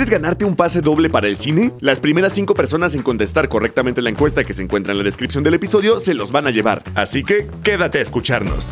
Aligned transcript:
¿Quieres 0.00 0.18
ganarte 0.18 0.46
un 0.46 0.56
pase 0.56 0.80
doble 0.80 1.10
para 1.10 1.28
el 1.28 1.36
cine? 1.36 1.72
Las 1.80 2.00
primeras 2.00 2.32
cinco 2.32 2.54
personas 2.54 2.94
en 2.94 3.02
contestar 3.02 3.50
correctamente 3.50 4.00
la 4.00 4.08
encuesta 4.08 4.44
que 4.44 4.54
se 4.54 4.62
encuentra 4.62 4.92
en 4.92 4.96
la 4.96 5.04
descripción 5.04 5.44
del 5.44 5.52
episodio 5.52 6.00
se 6.00 6.14
los 6.14 6.32
van 6.32 6.46
a 6.46 6.50
llevar. 6.50 6.82
Así 6.94 7.22
que 7.22 7.46
quédate 7.62 7.98
a 7.98 8.00
escucharnos. 8.00 8.70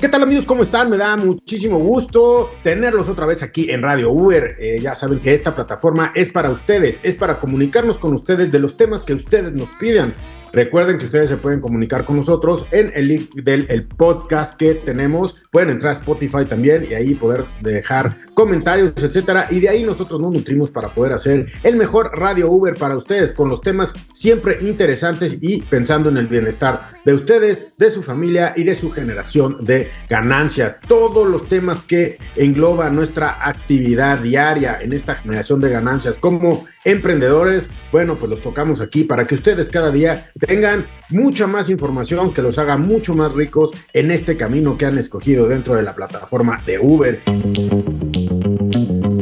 ¿Qué 0.00 0.08
tal 0.08 0.22
amigos? 0.22 0.46
¿Cómo 0.46 0.62
están? 0.62 0.88
Me 0.88 0.96
da 0.96 1.14
muchísimo 1.18 1.78
gusto 1.78 2.50
tenerlos 2.62 3.06
otra 3.06 3.26
vez 3.26 3.42
aquí 3.42 3.70
en 3.70 3.82
Radio 3.82 4.10
Uber. 4.10 4.56
Eh, 4.58 4.80
ya 4.80 4.94
saben 4.94 5.20
que 5.20 5.34
esta 5.34 5.54
plataforma 5.54 6.12
es 6.14 6.30
para 6.30 6.48
ustedes, 6.48 7.00
es 7.02 7.14
para 7.14 7.38
comunicarnos 7.38 7.98
con 7.98 8.14
ustedes 8.14 8.50
de 8.50 8.58
los 8.58 8.78
temas 8.78 9.02
que 9.02 9.12
ustedes 9.12 9.52
nos 9.52 9.68
pidan. 9.78 10.14
Recuerden 10.52 10.98
que 10.98 11.06
ustedes 11.06 11.30
se 11.30 11.38
pueden 11.38 11.60
comunicar 11.60 12.04
con 12.04 12.16
nosotros 12.16 12.66
en 12.72 12.92
el 12.94 13.08
link 13.08 13.34
del 13.34 13.86
podcast 13.96 14.56
que 14.58 14.74
tenemos. 14.74 15.36
Pueden 15.50 15.70
entrar 15.70 15.94
a 15.94 15.98
Spotify 15.98 16.44
también 16.46 16.86
y 16.90 16.94
ahí 16.94 17.14
poder 17.14 17.44
dejar 17.60 18.16
comentarios, 18.34 18.92
etcétera. 18.96 19.46
Y 19.50 19.60
de 19.60 19.70
ahí 19.70 19.82
nosotros 19.82 20.20
nos 20.20 20.32
nutrimos 20.32 20.70
para 20.70 20.90
poder 20.90 21.14
hacer 21.14 21.46
el 21.62 21.76
mejor 21.76 22.18
radio 22.18 22.50
Uber 22.50 22.74
para 22.74 22.96
ustedes 22.96 23.32
con 23.32 23.48
los 23.48 23.62
temas 23.62 23.94
siempre 24.12 24.58
interesantes 24.60 25.38
y 25.40 25.62
pensando 25.62 26.10
en 26.10 26.18
el 26.18 26.26
bienestar 26.26 26.90
de 27.04 27.14
ustedes, 27.14 27.66
de 27.78 27.90
su 27.90 28.02
familia 28.02 28.52
y 28.54 28.64
de 28.64 28.74
su 28.74 28.90
generación 28.90 29.64
de 29.64 29.90
ganancias. 30.10 30.76
Todos 30.86 31.26
los 31.26 31.48
temas 31.48 31.82
que 31.82 32.18
engloba 32.36 32.90
nuestra 32.90 33.38
actividad 33.48 34.18
diaria 34.18 34.78
en 34.82 34.92
esta 34.92 35.14
generación 35.14 35.60
de 35.60 35.70
ganancias 35.70 36.16
como 36.18 36.66
emprendedores, 36.84 37.68
bueno, 37.90 38.16
pues 38.16 38.30
los 38.30 38.40
tocamos 38.40 38.80
aquí 38.80 39.04
para 39.04 39.24
que 39.24 39.34
ustedes 39.34 39.68
cada 39.68 39.90
día 39.90 40.30
tengan 40.38 40.86
mucha 41.10 41.46
más 41.46 41.70
información 41.70 42.32
que 42.32 42.42
los 42.42 42.58
haga 42.58 42.76
mucho 42.76 43.14
más 43.14 43.32
ricos 43.32 43.70
en 43.92 44.10
este 44.10 44.36
camino 44.36 44.76
que 44.76 44.86
han 44.86 44.98
escogido 44.98 45.48
dentro 45.48 45.74
de 45.74 45.82
la 45.82 45.94
plataforma 45.94 46.60
de 46.66 46.78
Uber. 46.78 47.20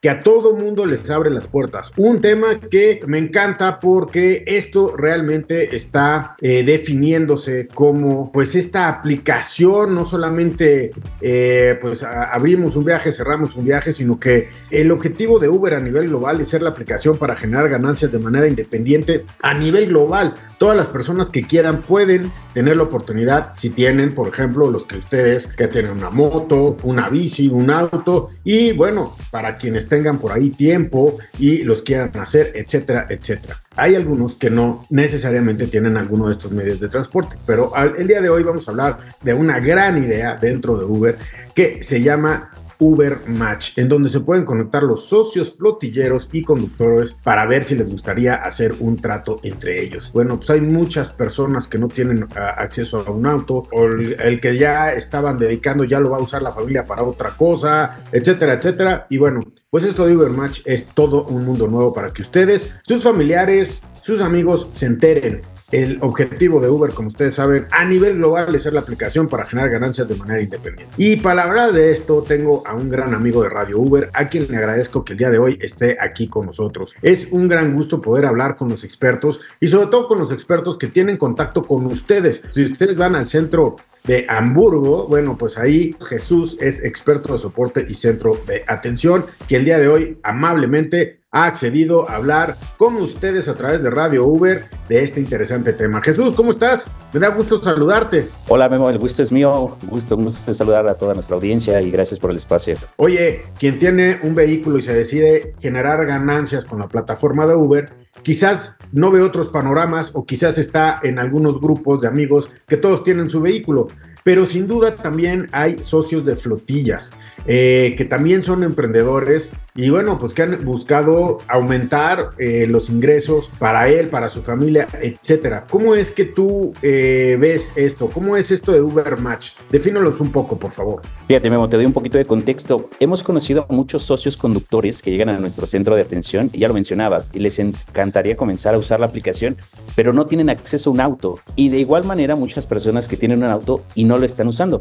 que 0.00 0.10
a 0.10 0.20
todo 0.20 0.54
mundo 0.54 0.86
les 0.86 1.10
abre 1.10 1.28
las 1.28 1.48
puertas. 1.48 1.90
Un 1.96 2.20
tema 2.20 2.60
que 2.60 3.00
me 3.08 3.18
encanta 3.18 3.80
porque 3.80 4.44
esto 4.46 4.94
realmente 4.96 5.74
está 5.74 6.36
eh, 6.40 6.62
definiéndose 6.62 7.66
como 7.66 8.30
pues 8.30 8.54
esta 8.54 8.88
aplicación, 8.88 9.96
no 9.96 10.04
solamente 10.04 10.92
eh, 11.20 11.76
pues 11.80 12.04
abrimos 12.04 12.76
un 12.76 12.84
viaje, 12.84 13.10
cerramos 13.10 13.56
un 13.56 13.64
viaje, 13.64 13.92
sino 13.92 14.20
que 14.20 14.50
el 14.70 14.92
objetivo 14.92 15.40
de 15.40 15.48
Uber 15.48 15.74
a 15.74 15.80
nivel 15.80 16.06
global 16.08 16.40
es 16.40 16.48
ser 16.48 16.62
la 16.62 16.70
aplicación 16.70 17.18
para 17.18 17.34
generar 17.34 17.68
ganancias 17.68 18.12
de 18.12 18.20
manera 18.20 18.46
independiente 18.46 19.24
a 19.42 19.52
nivel 19.54 19.88
global. 19.88 20.34
Todas 20.58 20.76
las 20.76 20.88
personas 20.88 21.28
que 21.28 21.42
quieran 21.42 21.82
pueden 21.82 22.30
tener 22.54 22.76
la 22.76 22.84
oportunidad, 22.84 23.52
si 23.56 23.70
tienen, 23.70 24.14
por 24.14 24.28
ejemplo, 24.28 24.70
los 24.70 24.86
que 24.86 24.98
ustedes 24.98 25.46
que 25.46 25.68
tienen 25.68 25.92
una 25.92 26.10
moto, 26.10 26.76
una 26.84 27.08
bici, 27.08 27.48
un 27.48 27.70
auto 27.70 28.30
y 28.44 28.72
bueno, 28.72 29.16
para 29.30 29.56
quienes 29.56 29.87
tengan 29.88 30.18
por 30.18 30.32
ahí 30.32 30.50
tiempo 30.50 31.18
y 31.38 31.62
los 31.62 31.82
quieran 31.82 32.10
hacer, 32.18 32.52
etcétera, 32.54 33.06
etcétera. 33.08 33.60
Hay 33.76 33.94
algunos 33.94 34.36
que 34.36 34.50
no 34.50 34.84
necesariamente 34.90 35.66
tienen 35.66 35.96
alguno 35.96 36.26
de 36.26 36.32
estos 36.32 36.52
medios 36.52 36.80
de 36.80 36.88
transporte, 36.88 37.36
pero 37.46 37.72
el 37.76 38.06
día 38.06 38.20
de 38.20 38.28
hoy 38.28 38.42
vamos 38.42 38.68
a 38.68 38.70
hablar 38.70 38.98
de 39.22 39.34
una 39.34 39.60
gran 39.60 40.02
idea 40.02 40.36
dentro 40.36 40.76
de 40.76 40.84
Uber 40.84 41.16
que 41.54 41.82
se 41.82 42.02
llama 42.02 42.50
Uber 42.78 43.20
Match, 43.28 43.76
en 43.76 43.88
donde 43.88 44.08
se 44.08 44.20
pueden 44.20 44.44
conectar 44.44 44.82
los 44.82 45.06
socios 45.06 45.56
flotilleros 45.56 46.28
y 46.32 46.42
conductores 46.42 47.14
para 47.22 47.46
ver 47.46 47.64
si 47.64 47.74
les 47.74 47.90
gustaría 47.90 48.34
hacer 48.36 48.76
un 48.80 48.96
trato 48.96 49.36
entre 49.42 49.82
ellos. 49.82 50.10
Bueno, 50.12 50.36
pues 50.36 50.50
hay 50.50 50.60
muchas 50.60 51.10
personas 51.10 51.66
que 51.66 51.78
no 51.78 51.88
tienen 51.88 52.26
ah, 52.36 52.54
acceso 52.58 53.04
a 53.06 53.10
un 53.10 53.26
auto 53.26 53.62
o 53.72 53.84
el, 53.84 54.40
que 54.40 54.56
ya 54.56 54.92
estaban 54.92 55.36
dedicando 55.36 55.84
ya 55.84 56.00
lo 56.00 56.10
va 56.10 56.18
a 56.18 56.22
usar 56.22 56.42
la 56.42 56.52
familia 56.52 56.86
para 56.86 57.02
otra 57.02 57.36
cosa, 57.36 58.04
etcétera, 58.12 58.54
etcétera. 58.54 59.06
Y 59.10 59.18
bueno, 59.18 59.40
pues 59.70 59.84
esto 59.84 60.06
de 60.06 60.16
Uber 60.16 60.30
Match 60.30 60.60
es 60.64 60.86
todo 60.86 61.24
un 61.24 61.44
mundo 61.44 61.66
nuevo 61.66 61.92
para 61.92 62.12
que 62.12 62.22
ustedes, 62.22 62.72
sus 62.82 63.02
familiares, 63.02 63.82
sus 64.02 64.20
amigos 64.20 64.68
se 64.72 64.86
enteren 64.86 65.42
el 65.70 65.98
objetivo 66.00 66.60
de 66.60 66.70
Uber, 66.70 66.92
como 66.92 67.08
ustedes 67.08 67.34
saben, 67.34 67.66
a 67.70 67.84
nivel 67.84 68.16
global 68.16 68.54
es 68.54 68.62
ser 68.62 68.72
la 68.72 68.80
aplicación 68.80 69.28
para 69.28 69.44
generar 69.44 69.70
ganancias 69.70 70.08
de 70.08 70.14
manera 70.14 70.40
independiente. 70.40 70.94
Y 70.96 71.16
para 71.16 71.42
hablar 71.42 71.72
de 71.72 71.90
esto, 71.90 72.22
tengo 72.22 72.66
a 72.66 72.74
un 72.74 72.88
gran 72.88 73.14
amigo 73.14 73.42
de 73.42 73.50
Radio 73.50 73.78
Uber, 73.78 74.10
a 74.14 74.26
quien 74.26 74.46
le 74.48 74.56
agradezco 74.56 75.04
que 75.04 75.12
el 75.12 75.18
día 75.18 75.30
de 75.30 75.38
hoy 75.38 75.58
esté 75.60 75.98
aquí 76.00 76.28
con 76.28 76.46
nosotros. 76.46 76.94
Es 77.02 77.28
un 77.30 77.48
gran 77.48 77.74
gusto 77.74 78.00
poder 78.00 78.24
hablar 78.24 78.56
con 78.56 78.68
los 78.68 78.82
expertos 78.82 79.40
y 79.60 79.68
sobre 79.68 79.88
todo 79.88 80.08
con 80.08 80.18
los 80.18 80.32
expertos 80.32 80.78
que 80.78 80.86
tienen 80.86 81.18
contacto 81.18 81.62
con 81.62 81.84
ustedes. 81.86 82.42
Si 82.54 82.64
ustedes 82.64 82.96
van 82.96 83.14
al 83.14 83.26
centro 83.26 83.76
de 84.08 84.26
Hamburgo. 84.28 85.06
Bueno, 85.06 85.36
pues 85.36 85.58
ahí 85.58 85.94
Jesús 86.08 86.56
es 86.60 86.82
experto 86.82 87.32
de 87.32 87.38
soporte 87.38 87.86
y 87.88 87.94
centro 87.94 88.40
de 88.46 88.64
atención, 88.66 89.26
que 89.46 89.56
el 89.56 89.64
día 89.64 89.78
de 89.78 89.88
hoy 89.88 90.18
amablemente 90.22 91.17
ha 91.30 91.44
accedido 91.44 92.08
a 92.08 92.16
hablar 92.16 92.56
con 92.78 92.96
ustedes 92.96 93.48
a 93.48 93.54
través 93.54 93.82
de 93.82 93.90
Radio 93.90 94.24
Uber 94.26 94.64
de 94.88 95.02
este 95.02 95.20
interesante 95.20 95.74
tema. 95.74 96.00
Jesús, 96.02 96.32
¿cómo 96.34 96.52
estás? 96.52 96.86
Me 97.12 97.20
da 97.20 97.28
gusto 97.28 97.62
saludarte. 97.62 98.28
Hola 98.48 98.68
Memo, 98.70 98.88
el 98.88 98.98
gusto 98.98 99.22
es 99.22 99.30
mío. 99.30 99.76
Gusto, 99.82 100.16
gusto 100.16 100.52
saludar 100.54 100.86
a 100.86 100.94
toda 100.94 101.12
nuestra 101.12 101.36
audiencia 101.36 101.82
y 101.82 101.90
gracias 101.90 102.18
por 102.18 102.30
el 102.30 102.38
espacio. 102.38 102.76
Oye, 102.96 103.42
quien 103.58 103.78
tiene 103.78 104.18
un 104.22 104.34
vehículo 104.34 104.78
y 104.78 104.82
se 104.82 104.94
decide 104.94 105.54
generar 105.60 106.06
ganancias 106.06 106.64
con 106.64 106.78
la 106.78 106.88
plataforma 106.88 107.46
de 107.46 107.56
Uber, 107.56 107.92
quizás 108.22 108.76
no 108.92 109.10
ve 109.10 109.20
otros 109.20 109.48
panoramas 109.48 110.12
o 110.14 110.24
quizás 110.24 110.56
está 110.56 110.98
en 111.02 111.18
algunos 111.18 111.60
grupos 111.60 112.00
de 112.00 112.08
amigos 112.08 112.48
que 112.66 112.78
todos 112.78 113.04
tienen 113.04 113.28
su 113.28 113.42
vehículo 113.42 113.88
pero 114.24 114.46
sin 114.46 114.66
duda 114.66 114.96
también 114.96 115.48
hay 115.52 115.82
socios 115.82 116.24
de 116.24 116.36
flotillas 116.36 117.10
eh, 117.46 117.94
que 117.96 118.04
también 118.04 118.42
son 118.42 118.62
emprendedores 118.62 119.50
y 119.74 119.90
bueno, 119.90 120.18
pues 120.18 120.34
que 120.34 120.42
han 120.42 120.64
buscado 120.64 121.38
aumentar 121.46 122.32
eh, 122.36 122.66
los 122.68 122.90
ingresos 122.90 123.48
para 123.60 123.88
él, 123.88 124.08
para 124.08 124.28
su 124.28 124.42
familia, 124.42 124.88
etcétera. 125.00 125.66
¿Cómo 125.70 125.94
es 125.94 126.10
que 126.10 126.24
tú 126.24 126.72
eh, 126.82 127.36
ves 127.38 127.70
esto? 127.76 128.08
¿Cómo 128.08 128.36
es 128.36 128.50
esto 128.50 128.72
de 128.72 128.80
Uber 128.80 129.18
Match? 129.18 129.52
Defínolos 129.70 130.20
un 130.20 130.32
poco, 130.32 130.58
por 130.58 130.72
favor. 130.72 131.02
Fíjate, 131.28 131.48
Memo, 131.48 131.68
te 131.68 131.76
doy 131.76 131.86
un 131.86 131.92
poquito 131.92 132.18
de 132.18 132.24
contexto. 132.24 132.90
Hemos 132.98 133.22
conocido 133.22 133.66
a 133.68 133.72
muchos 133.72 134.02
socios 134.02 134.36
conductores 134.36 135.00
que 135.00 135.12
llegan 135.12 135.28
a 135.28 135.38
nuestro 135.38 135.64
centro 135.64 135.94
de 135.94 136.02
atención, 136.02 136.50
y 136.52 136.58
ya 136.58 136.66
lo 136.66 136.74
mencionabas, 136.74 137.30
y 137.32 137.38
les 137.38 137.60
encantaría 137.60 138.36
comenzar 138.36 138.74
a 138.74 138.78
usar 138.78 138.98
la 138.98 139.06
aplicación, 139.06 139.56
pero 139.94 140.12
no 140.12 140.26
tienen 140.26 140.50
acceso 140.50 140.90
a 140.90 140.92
un 140.92 141.00
auto. 141.00 141.38
Y 141.54 141.68
de 141.68 141.78
igual 141.78 142.02
manera, 142.02 142.34
muchas 142.34 142.66
personas 142.66 143.06
que 143.06 143.16
tienen 143.16 143.44
un 143.44 143.50
auto 143.50 143.84
y 143.94 144.04
no 144.08 144.18
lo 144.18 144.24
están 144.24 144.48
usando. 144.48 144.80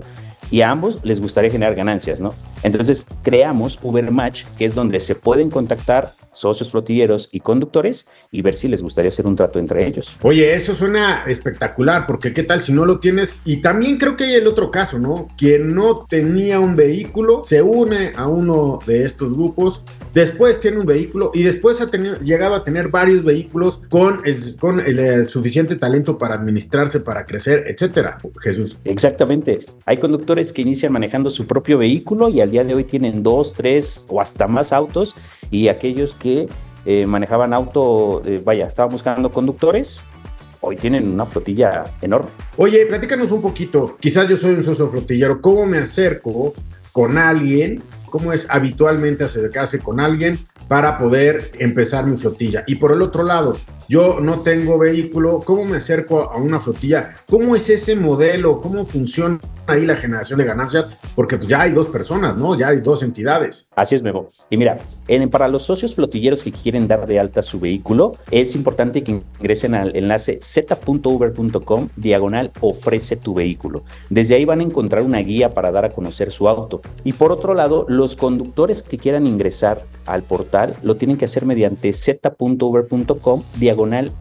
Y 0.49 0.61
a 0.61 0.69
ambos 0.69 0.99
les 1.03 1.19
gustaría 1.19 1.51
generar 1.51 1.75
ganancias, 1.75 2.21
¿no? 2.21 2.33
Entonces 2.63 3.05
creamos 3.21 3.77
Uber 3.83 4.09
Match, 4.11 4.45
que 4.57 4.65
es 4.65 4.75
donde 4.75 4.99
se 4.99 5.13
pueden 5.13 5.49
contactar 5.49 6.13
socios 6.31 6.71
flotilleros 6.71 7.27
y 7.31 7.41
conductores 7.41 8.07
y 8.31 8.41
ver 8.41 8.55
si 8.55 8.67
les 8.67 8.81
gustaría 8.81 9.09
hacer 9.09 9.27
un 9.27 9.35
trato 9.35 9.59
entre 9.59 9.85
ellos. 9.85 10.15
Oye, 10.21 10.55
eso 10.55 10.73
suena 10.73 11.23
espectacular, 11.27 12.07
porque 12.07 12.33
qué 12.33 12.43
tal 12.43 12.63
si 12.63 12.71
no 12.71 12.85
lo 12.85 12.99
tienes. 12.99 13.35
Y 13.43 13.57
también 13.61 13.97
creo 13.97 14.15
que 14.15 14.25
hay 14.25 14.35
el 14.35 14.47
otro 14.47 14.71
caso, 14.71 14.99
¿no? 14.99 15.27
Quien 15.37 15.67
no 15.67 16.05
tenía 16.07 16.59
un 16.59 16.75
vehículo 16.75 17.43
se 17.43 17.61
une 17.61 18.13
a 18.15 18.27
uno 18.27 18.79
de 18.85 19.03
estos 19.03 19.33
grupos 19.33 19.83
después 20.17 20.59
tiene 20.59 20.79
un 20.79 20.85
vehículo 20.85 21.31
y 21.33 21.43
después 21.43 21.79
ha 21.79 21.87
tenido, 21.87 22.19
llegado 22.19 22.55
a 22.55 22.63
tener 22.63 22.87
varios 22.87 23.23
vehículos 23.23 23.81
con 23.89 24.21
el, 24.25 24.55
con 24.55 24.79
el, 24.79 25.29
suficiente 25.29 25.75
talento 25.75 26.17
para 26.17 26.35
administrarse, 26.35 26.99
para 26.99 27.25
crecer, 27.25 27.65
etcétera. 27.67 28.17
Jesús. 28.41 28.77
Exactamente. 29.17 29.65
Hay 29.85 29.97
conductores 29.97 30.53
que 30.53 30.61
inician 30.61 30.93
manejando 30.93 31.31
su 31.31 31.47
propio 31.47 31.79
vehículo 31.79 32.29
y 32.29 32.39
al 32.39 32.51
día 32.51 32.63
de 32.63 32.75
hoy 32.75 32.83
tienen 32.83 33.23
dos, 33.23 33.55
tres 33.55 34.05
o 34.11 34.21
hasta 34.21 34.47
más 34.47 34.71
autos 34.71 35.15
y 35.49 35.69
aquellos 35.69 36.13
que 36.13 36.47
eh, 36.85 37.07
manejaban 37.07 37.51
auto, 37.51 38.21
eh, 38.27 38.39
vaya, 38.45 38.67
estaban 38.67 38.91
buscando 38.91 39.31
conductores, 39.31 40.01
hoy 40.61 40.75
tienen 40.75 41.11
una 41.11 41.25
flotilla 41.25 41.85
enorme. 42.03 42.29
Oye, 42.57 42.85
platícanos 42.85 43.31
un 43.31 43.41
poquito, 43.41 43.97
quizás 43.99 44.27
yo 44.27 44.37
soy 44.37 44.53
un 44.53 44.63
socio 44.63 44.87
flotillero, 44.87 45.41
¿cómo 45.41 45.65
me 45.65 45.79
acerco 45.79 46.53
con 46.91 47.17
alguien 47.17 47.81
cómo 48.09 48.33
es 48.33 48.47
habitualmente 48.49 49.23
acercarse 49.23 49.79
con 49.79 49.99
alguien 49.99 50.39
para 50.67 50.97
poder 50.97 51.51
empezar 51.59 52.05
mi 52.05 52.17
flotilla. 52.17 52.63
Y 52.67 52.75
por 52.75 52.91
el 52.91 53.01
otro 53.01 53.23
lado, 53.23 53.57
yo 53.89 54.19
no 54.19 54.41
tengo 54.41 54.77
vehículo, 54.77 55.39
¿cómo 55.39 55.63
me 55.63 55.77
acerco 55.77 56.23
a 56.23 56.37
una 56.37 56.59
flotilla? 56.59 57.13
¿Cómo 57.29 57.55
es 57.55 57.69
ese 57.69 57.95
modelo? 57.95 58.59
¿Cómo 58.59 58.85
funciona 58.85 59.39
ahí 59.65 59.85
la 59.85 59.95
generación 59.95 60.39
de 60.39 60.45
ganancias? 60.45 60.87
Porque 61.15 61.37
pues 61.37 61.47
ya 61.47 61.61
hay 61.61 61.71
dos 61.71 61.87
personas, 61.87 62.35
¿no? 62.35 62.57
Ya 62.57 62.67
hay 62.67 62.81
dos 62.81 63.01
entidades. 63.01 63.67
Así 63.75 63.95
es, 63.95 64.03
Memo. 64.03 64.27
Y 64.49 64.57
mira, 64.57 64.77
para 65.31 65.47
los 65.47 65.63
socios 65.63 65.95
flotilleros 65.95 66.43
que 66.43 66.51
quieren 66.51 66.87
dar 66.87 67.07
de 67.07 67.17
alta 67.17 67.41
su 67.41 67.59
vehículo, 67.59 68.11
es 68.29 68.55
importante 68.55 69.03
que 69.03 69.21
ingresen 69.39 69.73
al 69.73 69.95
enlace 69.95 70.39
z.uber.com 70.41 71.87
diagonal 71.95 72.51
ofrece 72.59 73.15
tu 73.15 73.33
vehículo. 73.33 73.83
Desde 74.09 74.35
ahí 74.35 74.43
van 74.43 74.59
a 74.59 74.63
encontrar 74.63 75.03
una 75.03 75.19
guía 75.19 75.51
para 75.51 75.71
dar 75.71 75.85
a 75.85 75.89
conocer 75.89 76.31
su 76.31 76.49
auto. 76.49 76.81
Y 77.05 77.13
por 77.13 77.31
otro 77.31 77.53
lado, 77.53 77.85
los 77.87 78.17
conductores 78.17 78.83
que 78.83 78.97
quieran 78.97 79.25
ingresar 79.25 79.85
al 80.05 80.23
portal 80.23 80.75
lo 80.83 80.97
tienen 80.97 81.17
que 81.17 81.25
hacer 81.25 81.45
mediante 81.45 81.93
z.uber.com 81.93 83.43
diagonal 83.55 83.76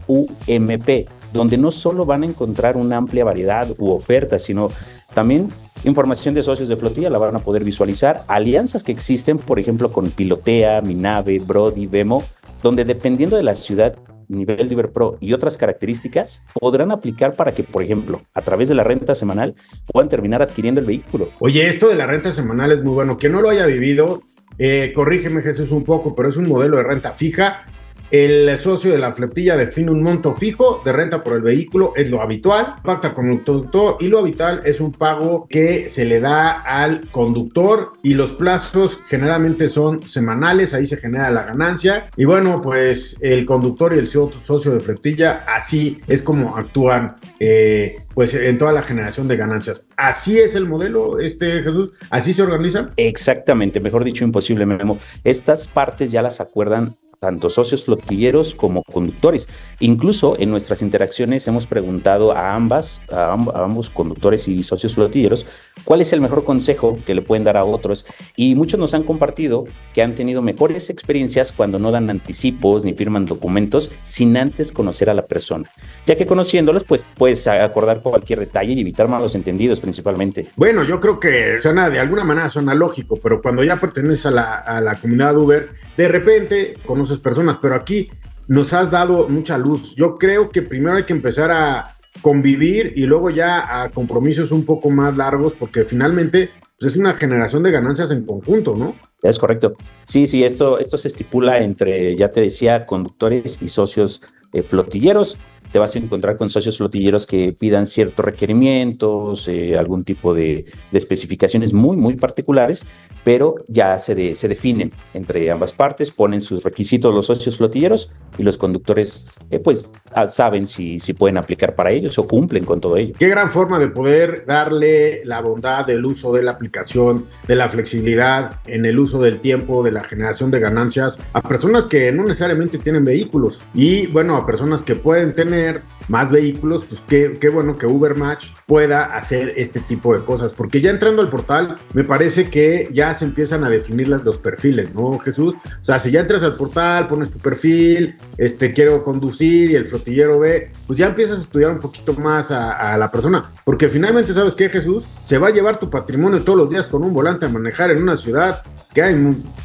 UMP, 0.07 1.07
donde 1.33 1.57
no 1.57 1.71
solo 1.71 2.05
van 2.05 2.23
a 2.23 2.27
encontrar 2.27 2.77
una 2.77 2.97
amplia 2.97 3.25
variedad 3.25 3.67
u 3.77 3.89
oferta, 3.89 4.39
sino 4.39 4.69
también 5.13 5.49
información 5.83 6.33
de 6.33 6.43
socios 6.43 6.69
de 6.69 6.77
flotilla 6.77 7.09
la 7.09 7.17
van 7.17 7.35
a 7.35 7.39
poder 7.39 7.63
visualizar, 7.63 8.23
alianzas 8.27 8.83
que 8.83 8.91
existen, 8.91 9.37
por 9.37 9.59
ejemplo, 9.59 9.91
con 9.91 10.09
Pilotea, 10.11 10.81
Minave, 10.81 11.39
Brody, 11.39 11.87
Vemo, 11.87 12.23
donde 12.63 12.85
dependiendo 12.85 13.35
de 13.35 13.43
la 13.43 13.55
ciudad 13.55 13.95
nivel 14.27 14.67
Liber 14.67 14.91
Pro 14.91 15.17
y 15.19 15.33
otras 15.33 15.57
características 15.57 16.43
podrán 16.59 16.91
aplicar 16.91 17.35
para 17.35 17.53
que, 17.53 17.63
por 17.63 17.83
ejemplo, 17.83 18.21
a 18.33 18.41
través 18.41 18.69
de 18.69 18.75
la 18.75 18.83
renta 18.83 19.15
semanal 19.15 19.55
puedan 19.91 20.09
terminar 20.09 20.41
adquiriendo 20.41 20.81
el 20.81 20.87
vehículo. 20.87 21.29
Oye, 21.39 21.67
esto 21.67 21.87
de 21.87 21.95
la 21.95 22.07
renta 22.07 22.31
semanal 22.31 22.71
es 22.71 22.83
muy 22.83 22.93
bueno. 22.93 23.17
Que 23.17 23.29
no 23.29 23.41
lo 23.41 23.49
haya 23.49 23.65
vivido, 23.65 24.23
eh, 24.57 24.91
corrígeme 24.95 25.41
Jesús 25.41 25.71
un 25.71 25.83
poco, 25.83 26.15
pero 26.15 26.29
es 26.29 26.37
un 26.37 26.47
modelo 26.47 26.77
de 26.77 26.83
renta 26.83 27.13
fija 27.13 27.65
el 28.11 28.57
socio 28.57 28.91
de 28.91 28.97
la 28.97 29.11
flotilla 29.11 29.55
define 29.55 29.91
un 29.91 30.01
monto 30.01 30.35
fijo 30.35 30.81
de 30.85 30.93
renta 30.93 31.23
por 31.23 31.33
el 31.33 31.41
vehículo, 31.41 31.93
es 31.95 32.09
lo 32.09 32.21
habitual, 32.21 32.75
pacta 32.83 33.13
con 33.13 33.29
el 33.29 33.43
conductor 33.43 33.97
y 33.99 34.07
lo 34.07 34.19
habitual 34.19 34.61
es 34.65 34.79
un 34.79 34.91
pago 34.91 35.47
que 35.49 35.89
se 35.89 36.05
le 36.05 36.19
da 36.19 36.61
al 36.61 37.09
conductor 37.11 37.93
y 38.03 38.13
los 38.13 38.33
plazos 38.33 38.99
generalmente 39.07 39.69
son 39.69 40.01
semanales, 40.03 40.73
ahí 40.73 40.85
se 40.85 40.97
genera 40.97 41.29
la 41.31 41.43
ganancia 41.43 42.09
y 42.15 42.25
bueno, 42.25 42.61
pues 42.61 43.17
el 43.21 43.45
conductor 43.45 43.95
y 43.95 43.99
el 43.99 44.07
socio 44.07 44.71
de 44.71 44.79
flotilla 44.79 45.45
así 45.47 45.99
es 46.07 46.21
como 46.21 46.57
actúan 46.57 47.17
eh, 47.39 48.03
pues 48.13 48.33
en 48.33 48.57
toda 48.57 48.71
la 48.71 48.83
generación 48.83 49.27
de 49.27 49.37
ganancias. 49.37 49.85
Así 49.95 50.39
es 50.39 50.55
el 50.55 50.65
modelo, 50.65 51.19
este 51.19 51.61
Jesús, 51.61 51.93
así 52.09 52.33
se 52.33 52.41
organizan. 52.41 52.91
Exactamente, 52.97 53.79
mejor 53.79 54.03
dicho, 54.03 54.23
imposible, 54.23 54.65
Memo. 54.65 54.97
Estas 55.23 55.67
partes 55.67 56.11
ya 56.11 56.21
las 56.21 56.41
acuerdan 56.41 56.97
tanto 57.19 57.49
socios 57.49 57.85
flotilleros 57.85 58.53
como 58.53 58.83
conductores. 58.83 59.49
Incluso 59.79 60.35
en 60.39 60.49
nuestras 60.49 60.81
interacciones 60.81 61.47
hemos 61.47 61.67
preguntado 61.67 62.35
a 62.35 62.55
ambas, 62.55 63.01
a, 63.11 63.33
ambos 63.33 63.89
conductores 63.89 64.47
y 64.47 64.63
socios 64.63 64.95
flotilleros, 64.95 65.45
cuál 65.83 66.01
es 66.01 66.13
el 66.13 66.21
mejor 66.21 66.43
consejo 66.43 66.99
que 67.05 67.15
le 67.15 67.21
pueden 67.21 67.43
dar 67.43 67.57
a 67.57 67.65
otros. 67.65 68.05
Y 68.35 68.55
muchos 68.55 68.79
nos 68.79 68.93
han 68.93 69.03
compartido 69.03 69.65
que 69.93 70.03
han 70.03 70.15
tenido 70.15 70.41
mejores 70.41 70.89
experiencias 70.89 71.51
cuando 71.51 71.79
no 71.79 71.91
dan 71.91 72.09
anticipos 72.09 72.85
ni 72.85 72.93
firman 72.93 73.25
documentos 73.25 73.91
sin 74.01 74.37
antes 74.37 74.71
conocer 74.71 75.09
a 75.09 75.13
la 75.13 75.25
persona. 75.25 75.69
Ya 76.05 76.15
que 76.15 76.27
conociéndolos, 76.27 76.83
pues 76.83 77.05
puedes 77.15 77.47
acordar 77.47 78.01
cualquier 78.01 78.39
detalle 78.39 78.73
y 78.73 78.81
evitar 78.81 79.07
malos 79.07 79.35
entendidos 79.35 79.79
principalmente. 79.79 80.47
Bueno, 80.55 80.83
yo 80.83 80.99
creo 80.99 81.19
que 81.19 81.59
suena 81.61 81.89
de 81.89 81.99
alguna 81.99 82.23
manera 82.23 82.49
suena 82.49 82.73
lógico, 82.73 83.19
pero 83.21 83.41
cuando 83.41 83.63
ya 83.63 83.77
perteneces 83.77 84.27
a 84.27 84.31
la, 84.31 84.55
a 84.57 84.81
la 84.81 84.95
comunidad 84.95 85.37
Uber, 85.37 85.69
de 85.97 86.07
repente 86.07 86.75
conoces 86.85 87.06
personas, 87.19 87.57
pero 87.61 87.75
aquí 87.75 88.09
nos 88.47 88.73
has 88.73 88.89
dado 88.89 89.27
mucha 89.27 89.57
luz. 89.57 89.95
Yo 89.95 90.17
creo 90.17 90.49
que 90.49 90.61
primero 90.61 90.97
hay 90.97 91.03
que 91.03 91.13
empezar 91.13 91.51
a 91.51 91.97
convivir 92.21 92.93
y 92.95 93.05
luego 93.05 93.29
ya 93.29 93.81
a 93.83 93.89
compromisos 93.89 94.51
un 94.51 94.65
poco 94.65 94.89
más 94.89 95.15
largos, 95.15 95.53
porque 95.53 95.85
finalmente 95.85 96.49
pues, 96.79 96.93
es 96.93 96.97
una 96.97 97.13
generación 97.13 97.63
de 97.63 97.71
ganancias 97.71 98.11
en 98.11 98.25
conjunto, 98.25 98.75
¿no? 98.75 98.95
Es 99.23 99.39
correcto. 99.39 99.75
Sí, 100.05 100.27
sí, 100.27 100.43
esto, 100.43 100.79
esto 100.79 100.97
se 100.97 101.07
estipula 101.07 101.59
entre, 101.59 102.15
ya 102.15 102.31
te 102.31 102.41
decía, 102.41 102.85
conductores 102.85 103.61
y 103.61 103.67
socios 103.67 104.21
eh, 104.53 104.61
flotilleros 104.61 105.37
te 105.71 105.79
vas 105.79 105.95
a 105.95 105.99
encontrar 105.99 106.37
con 106.37 106.49
socios 106.49 106.77
flotilleros 106.77 107.25
que 107.25 107.53
pidan 107.53 107.87
ciertos 107.87 108.23
requerimientos, 108.25 109.47
eh, 109.47 109.77
algún 109.77 110.03
tipo 110.03 110.33
de, 110.33 110.65
especificaciones 110.91 111.73
muy, 111.73 111.97
muy 111.97 112.15
particulares, 112.15 112.85
pero 113.23 113.55
ya 113.67 113.99
se, 113.99 114.35
se 114.35 114.47
definen 114.47 114.91
entre 115.13 115.51
ambas 115.51 115.73
partes, 115.73 116.11
ponen 116.11 116.41
sus 116.41 116.63
requisitos 116.63 117.13
los 117.13 117.25
socios 117.25 117.57
flotilleros 117.57 118.11
y 118.37 118.43
los 118.43 118.57
conductores 118.57 119.27
eh, 119.51 119.59
pues 119.59 119.89
saben 120.25 120.67
si, 120.67 120.99
si 120.99 121.13
pueden 121.13 121.37
aplicar 121.37 121.75
para 121.75 121.91
ellos 121.91 122.17
o 122.17 122.27
cumplen 122.27 122.65
con 122.65 122.81
todo 122.81 122.97
ello. 122.97 123.13
Qué 123.19 123.27
gran 123.27 123.49
forma 123.49 123.77
de 123.77 123.89
poder 123.89 124.45
darle 124.47 125.21
la 125.25 125.41
bondad 125.41 125.85
del 125.85 126.05
uso 126.05 126.33
de 126.33 126.43
la 126.43 126.51
aplicación, 126.51 127.25
de 127.47 127.55
la 127.55 127.69
flexibilidad 127.69 128.59
en 128.65 128.85
el 128.85 128.97
uso 128.97 129.21
del 129.21 129.39
tiempo, 129.39 129.83
de 129.83 129.91
la 129.91 130.03
generación 130.03 130.49
de 130.49 130.59
ganancias 130.59 131.19
a 131.33 131.41
personas 131.41 131.85
que 131.85 132.11
no 132.11 132.23
necesariamente 132.23 132.77
tienen 132.77 133.05
vehículos 133.05 133.61
y 133.73 134.07
bueno, 134.07 134.35
a 134.35 134.45
personas 134.45 134.81
que 134.81 134.95
pueden 134.95 135.35
tener 135.35 135.81
más 136.07 136.31
vehículos, 136.31 136.85
pues 136.87 137.01
qué, 137.07 137.33
qué 137.39 137.49
bueno 137.49 137.77
que 137.77 137.85
Uber 137.85 138.15
Match 138.15 138.47
pueda 138.65 139.03
hacer 139.03 139.53
este 139.57 139.79
tipo 139.81 140.17
de 140.17 140.23
cosas, 140.23 140.53
porque 140.53 140.81
ya 140.81 140.89
entrando 140.89 141.21
al 141.21 141.29
portal, 141.29 141.75
me 141.93 142.03
parece 142.03 142.49
que 142.49 142.89
ya 142.93 143.13
se 143.13 143.25
empiezan 143.25 143.63
a 143.63 143.69
definir 143.69 144.07
las, 144.07 144.23
los 144.23 144.37
perfiles, 144.37 144.93
¿no, 144.93 145.19
Jesús? 145.19 145.55
O 145.55 145.85
sea, 145.85 145.99
si 145.99 146.11
ya 146.11 146.21
entras 146.21 146.43
al 146.43 146.55
portal, 146.55 147.07
pones 147.07 147.29
tu 147.29 147.39
perfil, 147.39 148.15
este, 148.37 148.71
quiero 148.71 149.03
conducir 149.03 149.71
y 149.71 149.75
el 149.75 149.87
flotillero 150.07 150.39
ve, 150.39 150.71
pues 150.85 150.97
ya 150.97 151.07
empiezas 151.07 151.39
a 151.39 151.41
estudiar 151.41 151.71
un 151.71 151.79
poquito 151.79 152.13
más 152.13 152.49
a, 152.49 152.93
a 152.93 152.97
la 152.97 153.11
persona, 153.11 153.51
porque 153.65 153.89
finalmente, 153.89 154.33
¿sabes 154.33 154.53
qué, 154.53 154.69
Jesús? 154.69 155.05
Se 155.21 155.37
va 155.37 155.49
a 155.49 155.51
llevar 155.51 155.79
tu 155.79 155.89
patrimonio 155.89 156.41
todos 156.43 156.57
los 156.57 156.69
días 156.69 156.87
con 156.87 157.03
un 157.03 157.13
volante 157.13 157.45
a 157.45 157.49
manejar 157.49 157.91
en 157.91 158.01
una 158.01 158.15
ciudad 158.15 158.63
que 158.93 159.01
hay 159.01 159.15